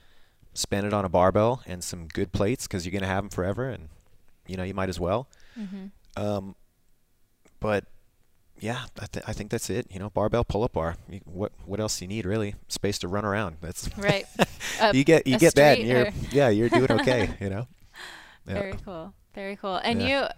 spend 0.54 0.86
it 0.86 0.92
on 0.92 1.04
a 1.04 1.08
barbell 1.08 1.62
and 1.66 1.82
some 1.84 2.08
good 2.08 2.32
plates 2.32 2.66
because 2.66 2.84
you're 2.84 2.92
going 2.92 3.02
to 3.02 3.06
have 3.08 3.22
them 3.22 3.30
forever, 3.30 3.68
and 3.68 3.88
you 4.46 4.56
know 4.56 4.64
you 4.64 4.74
might 4.74 4.88
as 4.88 4.98
well. 4.98 5.28
Mm-hmm. 5.58 5.86
Um, 6.22 6.56
but 7.60 7.84
yeah, 8.60 8.86
I, 9.00 9.06
th- 9.06 9.24
I 9.28 9.32
think 9.32 9.50
that's 9.50 9.70
it. 9.70 9.86
You 9.90 10.00
know, 10.00 10.10
barbell 10.10 10.42
pull-up 10.44 10.72
bar. 10.72 10.96
You, 11.08 11.20
what 11.26 11.52
what 11.64 11.78
else 11.80 11.98
do 11.98 12.04
you 12.04 12.08
need 12.08 12.26
really? 12.26 12.56
Space 12.68 12.98
to 13.00 13.08
run 13.08 13.24
around. 13.24 13.58
That's 13.60 13.88
Right. 13.96 14.26
you 14.92 15.04
get 15.04 15.26
you 15.28 15.38
get 15.38 15.54
that, 15.54 15.78
and 15.78 15.86
you're 15.88 16.06
or- 16.06 16.12
yeah, 16.32 16.48
you're 16.48 16.68
doing 16.68 16.90
okay. 16.92 17.30
You 17.40 17.50
know. 17.50 17.66
Yeah. 18.46 18.54
Very 18.54 18.74
cool. 18.82 19.12
Very 19.38 19.54
cool. 19.56 19.76
And 19.76 20.02
Yeah. 20.02 20.32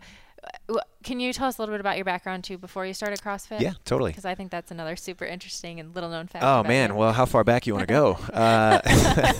you, 0.68 0.78
can 1.02 1.20
you 1.20 1.32
tell 1.32 1.48
us 1.48 1.56
a 1.58 1.62
little 1.62 1.72
bit 1.72 1.80
about 1.80 1.96
your 1.96 2.04
background 2.04 2.44
too 2.44 2.58
before 2.58 2.84
you 2.84 2.92
started 2.92 3.18
CrossFit? 3.20 3.60
Yeah, 3.60 3.72
totally. 3.86 4.10
Because 4.10 4.26
I 4.26 4.34
think 4.34 4.50
that's 4.50 4.70
another 4.70 4.94
super 4.94 5.24
interesting 5.24 5.80
and 5.80 5.94
little 5.94 6.10
known 6.10 6.26
fact. 6.26 6.44
Oh 6.44 6.62
man, 6.62 6.90
you. 6.90 6.96
well, 6.96 7.12
how 7.14 7.24
far 7.24 7.42
back 7.44 7.66
you 7.66 7.74
want 7.74 7.88
to 7.88 7.92
go? 7.92 8.18
Uh, 8.32 8.80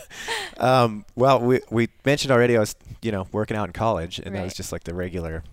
um, 0.58 1.06
well, 1.16 1.40
we 1.40 1.62
we 1.70 1.88
mentioned 2.06 2.32
already. 2.32 2.58
I 2.58 2.60
was 2.60 2.76
you 3.02 3.12
know 3.12 3.28
working 3.32 3.56
out 3.58 3.68
in 3.70 3.74
college, 3.74 4.20
and 4.20 4.36
that 4.36 4.44
was 4.44 4.54
just 4.54 4.72
like 4.72 4.84
the 4.84 4.94
regular 4.94 5.44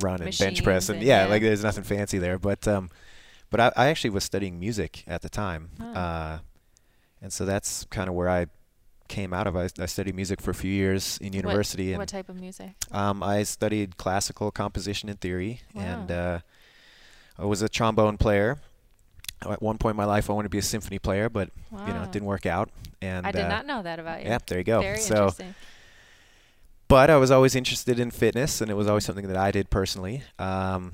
run 0.00 0.20
and 0.22 0.36
bench 0.38 0.62
press, 0.62 0.88
and, 0.88 0.98
and- 0.98 1.06
yeah, 1.06 1.24
yeah. 1.24 1.30
like 1.30 1.42
there's 1.42 1.62
nothing 1.64 1.84
fancy 1.84 2.18
there. 2.18 2.38
But 2.38 2.66
um, 2.68 2.90
but 3.50 3.60
I, 3.60 3.72
I 3.76 3.86
actually 3.88 4.10
was 4.10 4.24
studying 4.24 4.58
music 4.60 5.04
at 5.06 5.22
the 5.22 5.28
time, 5.28 5.70
Oh. 5.80 5.92
uh, 5.92 6.38
and 7.22 7.32
so 7.32 7.44
that's 7.44 7.84
kind 7.90 8.08
of 8.08 8.14
where 8.14 8.28
I 8.28 8.46
came 9.08 9.32
out 9.32 9.46
of. 9.46 9.56
I, 9.56 9.68
I 9.78 9.86
studied 9.86 10.14
music 10.14 10.40
for 10.40 10.50
a 10.50 10.54
few 10.54 10.72
years 10.72 11.18
in 11.18 11.32
university, 11.32 11.92
What 11.92 12.00
and 12.00 12.08
type 12.08 12.28
of 12.28 12.36
music? 12.36 12.72
um, 12.92 13.22
I 13.22 13.42
studied 13.42 13.96
classical 13.96 14.50
composition 14.50 15.08
and 15.08 15.20
theory, 15.20 15.60
and 15.74 16.10
uh, 16.10 16.38
I 17.38 17.44
was 17.44 17.62
a 17.62 17.68
trombone 17.68 18.18
player. 18.18 18.58
At 19.42 19.60
one 19.60 19.76
point 19.76 19.92
in 19.94 19.96
my 19.98 20.06
life, 20.06 20.30
I 20.30 20.32
wanted 20.32 20.46
to 20.46 20.50
be 20.50 20.58
a 20.58 20.62
symphony 20.62 20.98
player, 20.98 21.28
but 21.28 21.50
you 21.70 21.92
know, 21.92 22.02
it 22.02 22.12
didn't 22.12 22.26
work 22.26 22.46
out. 22.46 22.70
And 23.02 23.26
I 23.26 23.32
did 23.32 23.42
uh, 23.42 23.48
not 23.48 23.66
know 23.66 23.82
that 23.82 23.98
about 23.98 24.22
you. 24.22 24.28
Yeah, 24.28 24.38
there 24.46 24.58
you 24.58 24.64
go. 24.64 24.80
Very 24.80 24.98
so, 24.98 25.14
interesting. 25.14 25.54
but 26.88 27.10
I 27.10 27.16
was 27.16 27.30
always 27.30 27.54
interested 27.54 27.98
in 27.98 28.10
fitness, 28.10 28.60
and 28.60 28.70
it 28.70 28.74
was 28.74 28.86
always 28.86 29.04
something 29.04 29.28
that 29.28 29.36
I 29.36 29.50
did 29.50 29.68
personally. 29.68 30.22
Um, 30.38 30.92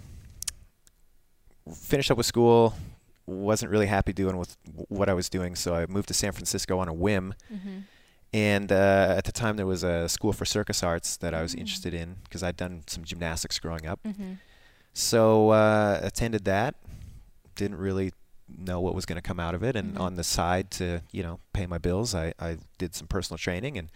finished 1.73 2.11
up 2.11 2.17
with 2.17 2.27
school, 2.27 2.75
wasn't 3.27 3.71
really 3.71 3.87
happy 3.87 4.13
doing 4.13 4.37
with 4.37 4.57
what 4.89 5.09
I 5.09 5.15
was 5.15 5.29
doing, 5.29 5.55
so 5.55 5.75
I 5.75 5.87
moved 5.87 6.09
to 6.09 6.15
San 6.15 6.33
Francisco 6.33 6.79
on 6.79 6.89
a 6.89 6.93
whim. 6.93 7.35
Mm-hmm. 7.53 7.79
And 8.33 8.71
uh, 8.71 9.15
at 9.19 9.25
the 9.25 9.33
time, 9.33 9.57
there 9.57 9.67
was 9.67 9.83
a 9.83 10.09
school 10.09 10.33
for 10.33 10.45
circus 10.45 10.83
arts 10.83 11.17
that 11.17 11.35
I 11.35 11.43
was 11.43 11.55
Mm. 11.55 11.61
interested 11.61 11.93
in 11.95 12.17
because 12.25 12.43
I'd 12.43 12.57
done 12.57 12.85
some 12.87 13.05
gymnastics 13.05 13.59
growing 13.59 13.87
up. 13.87 14.01
Mm-hmm. 14.05 14.35
So 14.93 15.51
uh, 15.51 15.99
attended 16.03 16.45
that. 16.45 16.75
Didn't 17.57 17.79
really 17.79 18.13
know 18.49 18.81
what 18.81 18.95
was 18.95 19.07
going 19.07 19.17
to 19.17 19.23
come 19.23 19.39
out 19.41 19.55
of 19.55 19.63
it, 19.63 19.77
and 19.77 19.95
Mhm. 19.95 20.01
on 20.01 20.15
the 20.17 20.25
side 20.25 20.71
to 20.73 21.03
you 21.13 21.23
know 21.23 21.39
pay 21.53 21.67
my 21.67 21.79
bills, 21.79 22.15
I, 22.15 22.33
I 22.39 22.59
did 22.79 22.95
some 22.95 23.07
personal 23.07 23.39
training, 23.39 23.77
and 23.79 23.91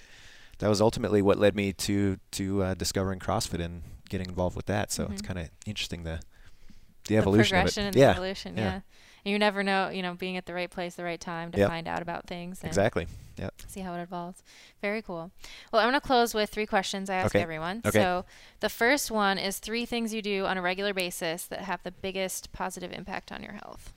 that 0.59 0.69
was 0.69 0.81
ultimately 0.81 1.23
what 1.23 1.39
led 1.39 1.55
me 1.57 1.73
to 1.73 2.19
to 2.33 2.63
uh, 2.63 2.75
discovering 2.75 3.19
CrossFit 3.21 3.61
and 3.61 3.83
getting 4.09 4.29
involved 4.29 4.55
with 4.57 4.67
that. 4.67 4.93
So 4.93 5.09
it's 5.11 5.23
Mhm. 5.23 5.27
kind 5.27 5.39
of 5.41 5.51
interesting 5.67 6.05
the 6.05 6.21
the 7.09 7.17
evolution 7.17 7.57
the 7.57 7.63
of 7.63 7.69
it. 7.69 7.77
and 7.79 7.97
yeah, 7.97 8.11
evolution. 8.11 8.57
yeah. 8.57 8.65
Yeah. 8.65 8.81
And 9.25 9.33
you 9.33 9.39
never 9.39 9.63
know, 9.63 9.89
you 9.89 10.03
know, 10.03 10.15
being 10.15 10.37
at 10.37 10.47
the 10.47 10.53
right 10.55 10.71
place, 10.71 10.95
the 10.97 11.05
right 11.05 11.21
time 11.21 11.51
to 11.53 11.59
Yep. 11.59 11.69
find 11.69 11.89
out 11.89 12.03
about 12.03 12.27
things 12.27 12.61
and 12.61 12.69
exactly. 12.69 13.07
Yeah. 13.37 13.51
see 13.67 13.81
how 13.81 13.95
it 13.95 14.03
evolves. 14.03 14.43
Very 14.83 15.03
cool. 15.03 15.31
Well, 15.73 15.83
I'm 15.83 15.89
going 15.91 16.01
to 16.01 16.07
close 16.07 16.35
with 16.35 16.51
three 16.51 16.67
questions 16.67 17.09
I 17.11 17.15
ask 17.17 17.35
Okay. 17.35 17.43
everyone. 17.43 17.81
Okay. 17.85 17.99
So 17.99 18.25
the 18.61 18.69
first 18.69 19.11
one 19.11 19.39
is 19.39 19.59
three 19.59 19.87
things 19.87 20.13
you 20.15 20.23
do 20.23 20.45
on 20.47 20.57
a 20.59 20.63
regular 20.63 20.93
basis 20.95 21.47
that 21.47 21.61
have 21.63 21.83
the 21.83 21.91
biggest 21.91 22.53
positive 22.53 22.93
impact 22.93 23.33
on 23.33 23.43
your 23.43 23.55
health. 23.55 23.93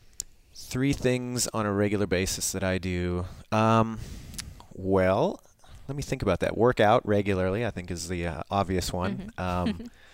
Three 0.56 0.94
things 0.94 1.48
on 1.54 1.66
a 1.68 1.72
regular 1.74 2.08
basis 2.08 2.52
that 2.54 2.64
I 2.64 2.78
do. 2.80 3.26
Um, 3.52 4.00
well, 4.74 5.40
let 5.88 5.96
me 5.96 6.02
think 6.04 6.22
about 6.22 6.40
that. 6.40 6.58
Work 6.58 6.80
out 6.80 7.06
regularly, 7.08 7.66
I 7.66 7.70
think, 7.72 7.92
is 7.92 8.08
the 8.10 8.26
uh, 8.28 8.42
obvious 8.50 8.92
one. 8.92 9.32
Mhm. 9.38 9.40
Um, 9.44 9.92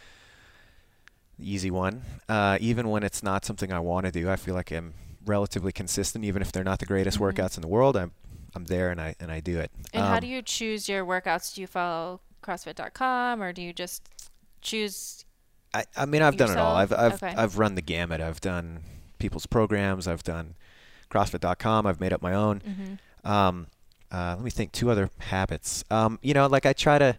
easy 1.50 1.72
one. 1.72 2.02
Uh, 2.30 2.58
even 2.62 2.90
when 2.90 3.04
it's 3.04 3.22
not 3.24 3.46
something 3.46 3.72
I 3.72 3.80
want 3.80 4.06
to 4.06 4.12
do, 4.12 4.30
I 4.30 4.36
feel 4.36 4.56
like 4.56 4.72
I'm 4.72 4.94
relatively 5.26 5.72
consistent. 5.72 6.26
Even 6.26 6.42
if 6.42 6.52
they're 6.52 6.64
not 6.64 6.80
the 6.80 6.86
greatest 6.86 7.18
Mhm. 7.20 7.34
workouts 7.34 7.56
in 7.58 7.62
the 7.62 7.68
world, 7.68 7.96
I'm 7.98 8.12
I'm 8.56 8.66
there 8.66 8.92
and 8.92 9.02
I 9.02 9.16
and 9.20 9.32
I 9.32 9.40
do 9.40 9.60
it. 9.60 9.72
And 9.94 10.04
how 10.06 10.16
Um, 10.16 10.20
do 10.20 10.28
you 10.28 10.42
choose 10.42 10.88
your 10.88 11.06
workouts? 11.06 11.56
Do 11.56 11.62
you 11.62 11.68
follow 11.68 12.22
CrossFit.com 12.44 13.42
or 13.42 13.52
do 13.54 13.62
you 13.62 13.74
just 13.74 14.08
choose? 14.62 15.26
I, 15.74 15.86
I 15.98 16.06
mean, 16.06 16.22
I've 16.22 16.38
done 16.38 16.52
it 16.52 16.58
all. 16.58 16.76
I've? 16.76 16.94
I've 16.94 17.14
Okay. 17.24 17.34
I've 17.36 17.58
run 17.58 17.74
the 17.76 17.82
gamut. 17.82 18.22
I've 18.22 18.42
done 18.42 18.82
people's 19.18 19.48
programs. 19.48 20.08
I've 20.08 20.22
done 20.24 20.54
CrossFit.com. 21.10 21.88
I've 21.88 22.00
made 22.00 22.14
up 22.14 22.22
my 22.22 22.34
own. 22.34 22.60
Mm-hmm. 22.60 23.32
Um, 23.32 23.68
uh, 24.12 24.36
let 24.36 24.44
me 24.44 24.52
think. 24.52 24.72
Two 24.72 24.92
other 24.92 25.10
habits. 25.18 25.84
Um, 25.90 26.20
you 26.22 26.34
know, 26.36 26.46
like 26.48 26.66
I 26.68 26.74
try 26.74 27.00
to. 27.00 27.18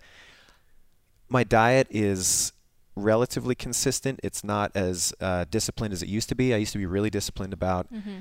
My 1.29 1.43
diet 1.43 1.89
is 1.91 2.53
relatively 2.97 3.55
consistent. 3.55 4.21
It's 4.23 4.45
not 4.45 4.71
as 4.75 5.13
uh, 5.21 5.45
disciplined 5.51 5.93
as 5.93 6.03
it 6.03 6.09
used 6.09 6.29
to 6.29 6.35
be. 6.35 6.55
I 6.55 6.59
used 6.59 6.73
to 6.73 6.79
be 6.79 6.87
really 6.87 7.11
disciplined 7.11 7.53
about, 7.53 7.93
Mm-hmm. 7.93 8.19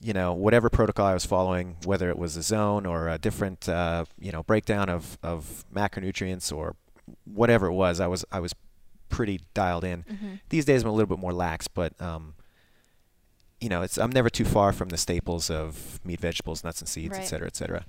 you 0.00 0.12
know, 0.12 0.32
whatever 0.32 0.68
protocol 0.70 1.06
I 1.06 1.14
was 1.14 1.24
following, 1.26 1.76
whether 1.84 2.08
it 2.10 2.18
was 2.18 2.36
a 2.36 2.42
zone 2.42 2.86
or 2.86 3.08
a 3.08 3.18
different, 3.18 3.68
uh, 3.68 4.04
you 4.18 4.32
know, 4.32 4.42
breakdown 4.42 4.88
of, 4.88 5.18
of 5.22 5.64
macronutrients 5.74 6.52
or 6.56 6.76
whatever 7.24 7.66
it 7.66 7.72
was. 7.72 8.00
I 8.00 8.06
was 8.06 8.24
I 8.30 8.40
was 8.40 8.54
pretty 9.08 9.40
dialed 9.54 9.84
in. 9.84 10.02
Mm-hmm. 10.04 10.34
These 10.50 10.64
days 10.66 10.82
I'm 10.82 10.88
a 10.90 10.92
little 10.92 11.08
bit 11.08 11.18
more 11.18 11.32
lax, 11.32 11.66
but 11.68 11.98
um, 12.00 12.34
you 13.60 13.68
know, 13.68 13.82
it's 13.82 13.98
I'm 13.98 14.10
never 14.12 14.30
too 14.30 14.44
far 14.44 14.72
from 14.72 14.88
the 14.90 14.96
staples 14.96 15.50
of 15.50 16.00
meat, 16.04 16.20
vegetables, 16.20 16.62
nuts 16.62 16.80
and 16.80 16.88
seeds, 16.88 17.12
Right. 17.16 17.22
et 17.22 17.26
cetera, 17.26 17.46
et 17.46 17.56
cetera. 17.56 17.84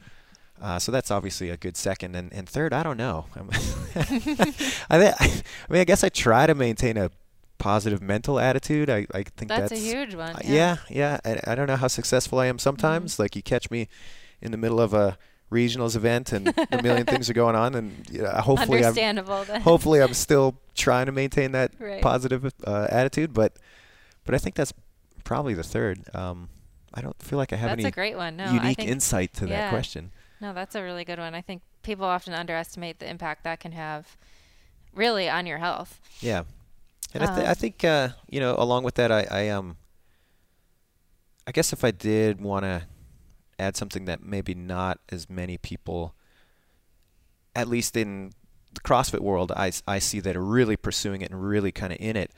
Uh, 0.61 0.77
so 0.77 0.91
that's 0.91 1.09
obviously 1.09 1.49
a 1.49 1.57
good 1.57 1.77
second, 1.77 2.15
and, 2.15 2.33
and 2.33 2.47
third, 2.47 2.73
I 2.73 2.83
don't 2.83 2.97
know. 2.97 3.25
I'm 3.35 3.49
I, 4.89 5.41
mean, 5.69 5.81
I 5.81 5.83
guess 5.85 6.03
I 6.03 6.09
try 6.09 6.47
to 6.47 6.55
maintain 6.55 6.97
a 6.97 7.11
positive 7.57 8.01
mental 8.01 8.39
attitude. 8.39 8.89
I, 8.89 9.05
I 9.13 9.23
think 9.23 9.49
That's, 9.49 9.69
that's, 9.69 9.71
a 9.73 9.75
huge 9.77 10.15
one. 10.15 10.35
uh, 10.35 10.39
Yeah. 10.43 10.77
yeah, 10.89 11.19
yeah. 11.25 11.39
I, 11.45 11.51
I 11.51 11.55
don't 11.55 11.67
know 11.67 11.75
how 11.75 11.87
successful 11.87 12.39
I 12.39 12.47
am 12.47 12.59
sometimes. 12.59 13.19
Like 13.19 13.35
you 13.35 13.43
catch 13.43 13.69
me 13.71 13.87
in 14.41 14.51
the 14.51 14.57
middle 14.57 14.79
of 14.81 14.93
a 14.93 15.17
regionals 15.51 15.95
event, 15.95 16.31
and 16.31 16.53
a 16.71 16.81
million 16.81 17.05
things 17.05 17.29
are 17.29 17.33
going 17.33 17.55
on, 17.55 17.75
and 17.75 18.05
you 18.11 18.21
know, 18.21 18.29
hopefully 18.31 18.85
I'm 18.85 18.93
then. 18.93 19.17
hopefully 19.17 20.01
I'm 20.01 20.13
still 20.27 20.55
trying 20.75 21.07
to 21.07 21.11
maintain 21.11 21.51
that 21.53 21.71
Right. 21.79 22.01
positive 22.01 22.53
uh, 22.65 22.87
attitude, 22.89 23.33
but 23.33 23.53
but 24.25 24.35
I 24.35 24.37
think 24.37 24.55
that's 24.55 24.73
probably 25.23 25.53
the 25.53 25.63
third. 25.63 26.03
Um, 26.13 26.49
I 26.93 27.01
don't 27.01 27.21
feel 27.21 27.37
like 27.37 27.53
I 27.53 27.55
have 27.55 27.69
That's 27.71 27.79
any 27.79 27.87
a 27.89 27.91
great 27.91 28.15
one. 28.15 28.37
No, 28.37 28.45
I 28.45 28.53
unique 28.53 28.79
insight 28.79 29.33
to 29.35 29.45
that 29.47 29.69
question. 29.69 30.11
No, 30.41 30.53
that's 30.53 30.75
a 30.75 30.83
really 30.83 31.03
good 31.05 31.19
one. 31.19 31.35
I 31.35 31.41
think 31.41 31.61
people 31.83 32.05
often 32.05 32.33
underestimate 32.33 32.99
the 32.99 33.09
impact 33.09 33.43
that 33.43 33.59
can 33.59 33.73
have 33.73 34.17
really 34.93 35.29
on 35.29 35.45
your 35.45 35.57
health. 35.59 35.99
Yeah, 36.21 36.43
and 37.13 37.23
I, 37.23 37.27
th- 37.27 37.45
Um, 37.45 37.45
I 37.47 37.53
think 37.53 37.83
uh, 37.83 38.09
you 38.29 38.39
know, 38.39 38.55
along 38.57 38.83
with 38.83 38.95
that, 38.95 39.11
I, 39.11 39.27
I 39.29 39.49
um, 39.49 39.77
I 41.47 41.51
guess 41.51 41.73
if 41.73 41.83
I 41.83 41.91
did 41.91 42.41
want 42.41 42.63
to 42.63 42.83
add 43.57 43.75
something 43.75 44.05
that 44.05 44.23
maybe 44.23 44.53
not 44.53 44.99
as 45.09 45.29
many 45.29 45.57
people, 45.57 46.13
at 47.55 47.67
least 47.67 47.97
in 47.97 48.31
the 48.73 48.81
CrossFit 48.81 49.19
world, 49.21 49.51
I, 49.55 49.71
I 49.87 49.99
see 49.99 50.19
that 50.21 50.35
are 50.35 50.43
really 50.43 50.77
pursuing 50.77 51.21
it 51.21 51.31
and 51.31 51.41
really 51.43 51.71
kind 51.71 51.91
of 51.91 51.99
in 51.99 52.15
it. 52.15 52.31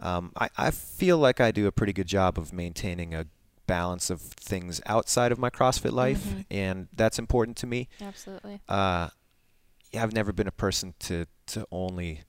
Um, 0.00 0.32
I, 0.36 0.48
I 0.56 0.70
feel 0.70 1.18
like 1.18 1.40
I 1.40 1.50
do 1.50 1.66
a 1.66 1.72
pretty 1.72 1.92
good 1.92 2.06
job 2.06 2.38
of 2.38 2.52
maintaining 2.52 3.14
a 3.14 3.26
balance 3.66 4.10
of 4.10 4.20
things 4.20 4.80
outside 4.86 5.32
of 5.32 5.38
my 5.38 5.50
CrossFit 5.50 5.92
life, 5.92 6.22
Mhm. 6.24 6.44
and 6.50 6.88
that's 6.92 7.18
important 7.18 7.56
to 7.58 7.66
me. 7.66 7.88
Absolutely. 8.00 8.60
Uh, 8.68 9.08
yeah, 9.92 10.02
I've 10.02 10.12
never 10.12 10.32
been 10.32 10.48
a 10.48 10.52
person 10.52 10.94
to 11.00 11.26
to 11.46 11.66
only 11.70 12.22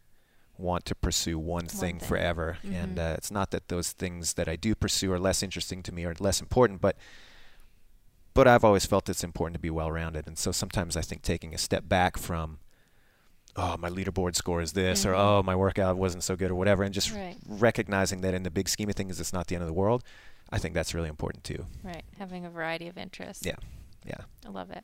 want 0.57 0.85
to 0.85 0.95
pursue 0.95 1.37
one 1.39 1.67
thing, 1.67 1.99
thing. 1.99 2.07
forever, 2.07 2.57
and 2.63 2.97
Mhm. 2.97 3.11
uh, 3.11 3.15
it's 3.17 3.31
not 3.31 3.51
that 3.51 3.67
those 3.69 3.91
things 3.91 4.33
that 4.35 4.47
I 4.47 4.55
do 4.55 4.75
pursue 4.75 5.11
are 5.13 5.19
less 5.19 5.41
interesting 5.43 5.81
to 5.83 5.91
me 5.91 6.05
or 6.05 6.13
less 6.19 6.39
important, 6.41 6.81
but 6.81 6.95
but 8.33 8.47
I've 8.47 8.65
always 8.65 8.85
felt 8.85 9.07
it's 9.07 9.23
important 9.23 9.53
to 9.55 9.59
be 9.59 9.69
well-rounded, 9.69 10.27
and 10.27 10.37
so 10.37 10.51
sometimes 10.51 10.97
I 10.97 11.01
think 11.01 11.21
taking 11.21 11.53
a 11.53 11.57
step 11.57 11.87
back 11.87 12.17
from 12.17 12.59
oh 13.57 13.77
my 13.77 13.89
leaderboard 13.89 14.35
score 14.35 14.61
is 14.61 14.73
this 14.73 15.05
or 15.05 15.13
Mhm. 15.13 15.17
oh 15.19 15.43
my 15.43 15.55
workout 15.55 15.95
wasn't 15.95 16.23
so 16.25 16.35
good 16.35 16.51
or 16.51 16.55
whatever 16.55 16.83
and 16.83 16.93
just 16.93 17.11
Right. 17.13 17.37
recognizing 17.47 18.19
that 18.19 18.33
in 18.33 18.43
the 18.43 18.51
big 18.51 18.67
scheme 18.67 18.89
of 18.89 18.95
things 18.95 19.17
it's 19.17 19.31
not 19.31 19.47
the 19.47 19.55
end 19.55 19.61
of 19.61 19.67
the 19.67 19.73
world 19.73 20.03
i 20.51 20.57
think 20.57 20.73
that's 20.73 20.93
really 20.93 21.09
important 21.09 21.43
too 21.43 21.65
Right. 21.83 22.03
Having 22.17 22.45
a 22.45 22.49
variety 22.49 22.87
of 22.87 22.97
interests. 22.97 23.45
Yeah. 23.45 23.55
yeah 24.05 24.21
I 24.45 24.49
love 24.49 24.71
it. 24.71 24.83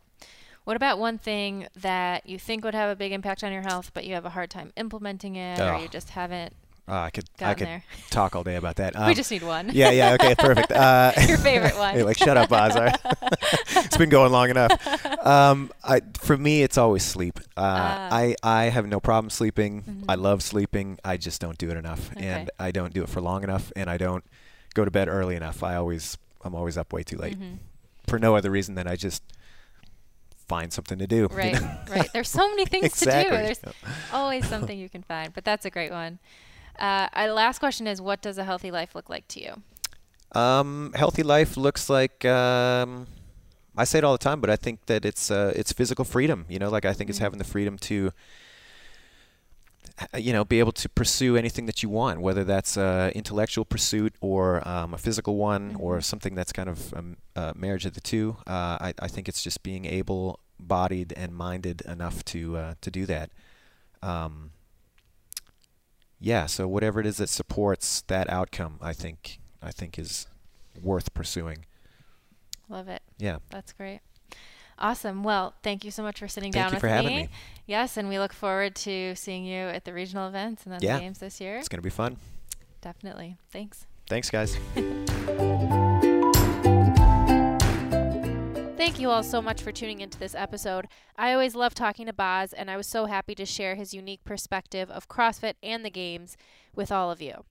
What 0.63 0.75
about 0.75 0.99
one 0.99 1.17
thing 1.17 1.67
that 1.75 2.27
you 2.27 2.37
think 2.37 2.63
would 2.63 2.75
have 2.75 2.89
a 2.91 2.95
big 2.95 3.11
impact 3.11 3.43
on 3.43 3.51
your 3.51 3.63
health, 3.63 3.89
but 3.95 4.05
you 4.05 4.13
have 4.13 4.25
a 4.25 4.29
hard 4.29 4.51
time 4.51 4.71
implementing 4.77 5.35
it, 5.35 5.59
or 5.59 5.73
Oh. 5.73 5.81
you 5.81 5.87
just 5.87 6.09
haven't 6.11 6.53
uh, 6.87 6.93
i 7.07 7.09
could 7.11 7.25
i 7.39 7.53
could 7.53 7.67
there? 7.67 7.83
talk 8.09 8.35
all 8.35 8.43
day 8.43 8.55
about 8.55 8.75
that 8.77 8.95
we 8.95 9.01
Um, 9.01 9.13
just 9.15 9.31
need 9.31 9.43
one. 9.43 9.69
yeah 9.73 9.91
yeah 9.91 10.13
okay 10.15 10.33
perfect 10.35 10.71
uh, 10.85 11.13
Your 11.27 11.37
favorite 11.37 11.77
one. 11.77 11.93
Hey, 11.95 12.03
like 12.03 12.17
shut 12.17 12.37
up 12.37 12.51
Oz. 12.51 12.75
all 12.75 12.83
right? 12.83 12.99
it's 13.85 13.97
been 13.97 14.09
going 14.09 14.31
long 14.31 14.49
enough 14.49 14.71
um, 15.25 15.71
I, 15.83 16.01
for 16.19 16.37
me 16.37 16.63
it's 16.63 16.77
always 16.77 17.03
sleep 17.03 17.39
uh, 17.55 17.61
Ah. 17.61 18.09
I, 18.11 18.35
I 18.43 18.63
have 18.65 18.87
no 18.87 18.99
problem 18.99 19.29
sleeping 19.29 20.05
i 20.09 20.15
Mhm. 20.15 20.21
love 20.21 20.43
sleeping 20.43 20.97
i 21.05 21.17
just 21.17 21.39
don't 21.39 21.57
do 21.57 21.69
it 21.69 21.77
enough 21.77 22.11
Okay. 22.17 22.25
and 22.27 22.49
i 22.59 22.71
don't 22.71 22.93
do 22.93 23.03
it 23.03 23.09
for 23.09 23.21
long 23.21 23.43
enough 23.43 23.71
and 23.75 23.89
i 23.89 23.97
don't 23.97 24.23
go 24.73 24.85
to 24.85 24.91
bed 24.91 25.07
early 25.07 25.35
enough 25.35 25.63
i 25.63 25.75
always 25.75 26.17
i'm 26.43 26.55
always 26.55 26.77
up 26.77 26.93
way 26.93 27.03
too 27.03 27.17
late 27.17 27.37
Mhm. 27.39 27.57
for 28.07 28.17
no 28.19 28.35
other 28.35 28.49
reason 28.51 28.75
than 28.75 28.87
i 28.87 28.95
just 28.95 29.21
find 30.47 30.73
something 30.73 30.97
to 30.99 31.07
do. 31.07 31.27
Right, 31.31 31.53
you 31.53 31.59
know? 31.61 31.77
right. 31.89 32.09
There's 32.11 32.29
so 32.29 32.49
many 32.49 32.65
things 32.73 32.85
exactly. 32.87 33.37
to 33.37 33.37
do. 33.37 33.43
There's 33.61 33.75
always 34.11 34.45
something 34.49 34.77
you 34.77 34.89
can 34.89 35.01
find, 35.01 35.33
but 35.33 35.45
that's 35.45 35.63
a 35.65 35.69
great 35.69 35.91
one. 35.91 36.19
Uh, 36.77 37.07
our 37.13 37.31
last 37.31 37.59
question 37.59 37.87
is, 37.87 38.01
what 38.01 38.21
does 38.21 38.37
a 38.37 38.43
healthy 38.43 38.69
life 38.69 38.93
look 38.93 39.09
like 39.09 39.25
to 39.29 39.41
you? 39.41 39.61
Um, 40.37 40.91
healthy 40.93 41.23
life 41.23 41.55
looks 41.55 41.89
like 41.89 42.25
um, 42.25 43.07
I 43.77 43.85
say 43.85 43.99
it 43.99 44.03
all 44.03 44.11
the 44.11 44.17
time, 44.17 44.41
but 44.41 44.49
I 44.49 44.57
think 44.57 44.85
that 44.87 45.05
it's 45.05 45.31
uh, 45.31 45.53
it's 45.55 45.71
physical 45.71 46.03
freedom. 46.03 46.45
You 46.49 46.59
know, 46.59 46.69
like 46.69 46.83
I 46.83 46.91
think 46.91 47.09
it's 47.09 47.19
Mhm. 47.19 47.23
having 47.23 47.39
the 47.39 47.45
freedom 47.45 47.77
to 47.89 48.11
you 50.17 50.33
know 50.33 50.43
be 50.45 50.59
able 50.59 50.71
to 50.73 50.89
pursue 50.89 51.35
anything 51.37 51.65
that 51.67 51.81
you 51.83 51.89
want, 51.89 52.21
whether 52.21 52.43
that's 52.43 52.77
uh, 52.77 53.11
intellectual 53.15 53.65
pursuit 53.65 54.13
or 54.21 54.65
um, 54.67 54.93
a 54.93 54.97
physical 54.97 55.35
one 55.37 55.75
or 55.79 55.97
Mhm. 55.97 56.03
something 56.03 56.35
that's 56.35 56.51
kind 56.51 56.69
of 56.69 56.93
um, 56.93 57.17
a 57.35 57.53
marriage 57.55 57.85
of 57.85 57.93
the 57.93 58.01
two. 58.01 58.37
Uh, 58.47 58.77
I, 58.81 58.93
I 58.99 59.07
think 59.07 59.27
it's 59.29 59.43
just 59.43 59.63
being 59.63 59.85
able-bodied 59.85 61.13
and 61.15 61.33
minded 61.35 61.81
enough 61.81 62.23
to 62.25 62.57
uh, 62.57 62.73
to 62.81 62.91
do 62.91 63.05
that. 63.05 63.29
Um, 64.01 64.51
yeah, 66.19 66.45
so 66.45 66.67
whatever 66.67 66.99
it 66.99 67.05
is 67.05 67.17
that 67.17 67.29
supports 67.29 68.01
that 68.07 68.29
outcome, 68.29 68.77
I 68.81 68.93
think 68.93 69.39
I 69.61 69.71
think 69.71 69.97
is 69.99 70.27
worth 70.81 71.13
pursuing. 71.13 71.65
Love 72.69 72.87
it. 72.87 73.01
Yeah. 73.17 73.37
That's 73.49 73.73
great. 73.73 73.99
Awesome. 74.81 75.23
Well, 75.23 75.53
thank 75.61 75.85
you 75.85 75.91
so 75.91 76.01
much 76.01 76.17
for 76.17 76.27
sitting 76.27 76.51
Thank 76.51 76.63
down 76.65 76.71
you 76.71 76.75
with 76.77 76.81
for 76.81 76.87
having 76.87 77.15
me. 77.15 77.29
Yes, 77.67 77.97
and 77.97 78.09
we 78.09 78.17
look 78.17 78.33
forward 78.33 78.73
to 78.77 79.13
seeing 79.15 79.45
you 79.45 79.59
at 79.67 79.85
the 79.85 79.93
regional 79.93 80.27
events 80.27 80.63
and 80.63 80.73
then 80.73 80.79
Yeah. 80.81 80.95
the 80.95 81.01
games 81.01 81.19
this 81.19 81.39
year. 81.39 81.57
It's 81.57 81.69
going 81.69 81.77
to 81.77 81.83
be 81.83 81.91
fun. 81.91 82.17
Definitely. 82.81 83.37
Thanks. 83.51 83.85
Thanks, 84.09 84.31
guys. 84.31 84.57
Thank 88.75 88.99
you 88.99 89.11
all 89.11 89.21
so 89.21 89.39
much 89.39 89.61
for 89.61 89.71
tuning 89.71 90.01
into 90.01 90.17
this 90.17 90.33
episode. 90.33 90.87
I 91.15 91.31
always 91.33 91.53
love 91.53 91.75
talking 91.75 92.07
to 92.07 92.13
Boz, 92.13 92.51
and 92.51 92.71
I 92.71 92.75
was 92.77 92.87
so 92.87 93.05
happy 93.05 93.35
to 93.35 93.45
share 93.45 93.75
his 93.75 93.93
unique 93.93 94.23
perspective 94.23 94.89
of 94.89 95.07
CrossFit 95.07 95.53
and 95.61 95.85
the 95.85 95.91
games 95.91 96.35
with 96.75 96.91
all 96.91 97.11
of 97.11 97.21
you. 97.21 97.45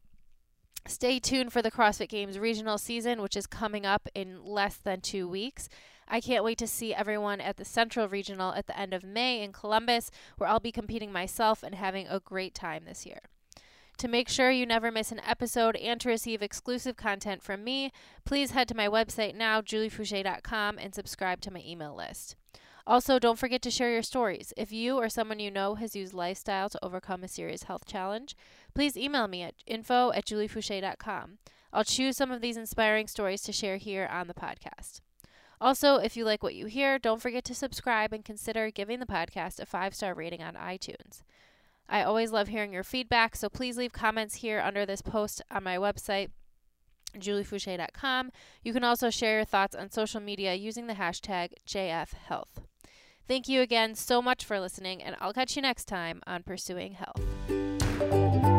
Stay 0.88 1.20
tuned 1.20 1.52
for 1.52 1.62
the 1.62 1.70
CrossFit 1.70 2.08
Games 2.08 2.38
regional 2.38 2.78
season, 2.78 3.22
which 3.22 3.36
is 3.36 3.46
coming 3.46 3.86
up 3.86 4.08
in 4.14 4.44
less 4.44 4.76
than 4.76 5.00
two 5.00 5.28
weeks. 5.28 5.68
I 6.12 6.20
can't 6.20 6.42
wait 6.42 6.58
to 6.58 6.66
see 6.66 6.92
everyone 6.92 7.40
at 7.40 7.56
the 7.56 7.64
Central 7.64 8.08
Regional 8.08 8.52
at 8.52 8.66
the 8.66 8.78
end 8.78 8.92
of 8.92 9.04
May 9.04 9.42
in 9.42 9.52
Columbus, 9.52 10.10
where 10.36 10.50
I'll 10.50 10.58
be 10.58 10.72
competing 10.72 11.12
myself 11.12 11.62
and 11.62 11.76
having 11.76 12.08
a 12.08 12.18
great 12.18 12.52
time 12.52 12.84
this 12.84 13.06
year. 13.06 13.20
To 13.98 14.08
make 14.08 14.28
sure 14.28 14.50
you 14.50 14.66
never 14.66 14.90
miss 14.90 15.12
an 15.12 15.20
episode 15.20 15.76
and 15.76 16.00
to 16.00 16.08
receive 16.08 16.42
exclusive 16.42 16.96
content 16.96 17.42
from 17.42 17.62
me, 17.62 17.92
please 18.24 18.50
head 18.50 18.66
to 18.68 18.74
my 18.74 18.88
website 18.88 19.36
now, 19.36 19.60
juliefoucher.com, 19.60 20.78
and 20.78 20.94
subscribe 20.94 21.40
to 21.42 21.52
my 21.52 21.62
email 21.64 21.94
list. 21.94 22.34
Also, 22.86 23.20
don't 23.20 23.38
forget 23.38 23.62
to 23.62 23.70
share 23.70 23.92
your 23.92 24.02
stories. 24.02 24.52
If 24.56 24.72
you 24.72 24.96
or 24.96 25.08
someone 25.08 25.38
you 25.38 25.50
know 25.50 25.76
has 25.76 25.94
used 25.94 26.12
lifestyle 26.12 26.68
to 26.70 26.84
overcome 26.84 27.22
a 27.22 27.28
serious 27.28 27.64
health 27.64 27.84
challenge, 27.84 28.34
please 28.74 28.96
email 28.96 29.28
me 29.28 29.42
at 29.42 29.54
info 29.64 30.10
at 30.12 30.24
juliefoucher.com. 30.24 31.38
I'll 31.72 31.84
choose 31.84 32.16
some 32.16 32.32
of 32.32 32.40
these 32.40 32.56
inspiring 32.56 33.06
stories 33.06 33.42
to 33.42 33.52
share 33.52 33.76
here 33.76 34.08
on 34.10 34.26
the 34.26 34.34
podcast. 34.34 35.02
Also, 35.60 35.96
if 35.96 36.16
you 36.16 36.24
like 36.24 36.42
what 36.42 36.54
you 36.54 36.66
hear, 36.66 36.98
don't 36.98 37.20
forget 37.20 37.44
to 37.44 37.54
subscribe 37.54 38.12
and 38.12 38.24
consider 38.24 38.70
giving 38.70 38.98
the 38.98 39.06
podcast 39.06 39.60
a 39.60 39.66
five 39.66 39.94
star 39.94 40.14
rating 40.14 40.42
on 40.42 40.54
iTunes. 40.54 41.22
I 41.88 42.02
always 42.02 42.30
love 42.30 42.48
hearing 42.48 42.72
your 42.72 42.84
feedback, 42.84 43.36
so 43.36 43.48
please 43.48 43.76
leave 43.76 43.92
comments 43.92 44.36
here 44.36 44.60
under 44.60 44.86
this 44.86 45.02
post 45.02 45.42
on 45.50 45.64
my 45.64 45.76
website, 45.76 46.30
juliefoucher.com. 47.18 48.30
You 48.62 48.72
can 48.72 48.84
also 48.84 49.10
share 49.10 49.36
your 49.36 49.44
thoughts 49.44 49.74
on 49.74 49.90
social 49.90 50.20
media 50.20 50.54
using 50.54 50.86
the 50.86 50.94
hashtag 50.94 51.54
JFHealth. 51.66 52.64
Thank 53.26 53.48
you 53.48 53.60
again 53.60 53.94
so 53.96 54.22
much 54.22 54.44
for 54.44 54.60
listening, 54.60 55.02
and 55.02 55.16
I'll 55.20 55.32
catch 55.32 55.56
you 55.56 55.62
next 55.62 55.86
time 55.86 56.22
on 56.26 56.42
Pursuing 56.42 56.94
Health. 56.94 58.49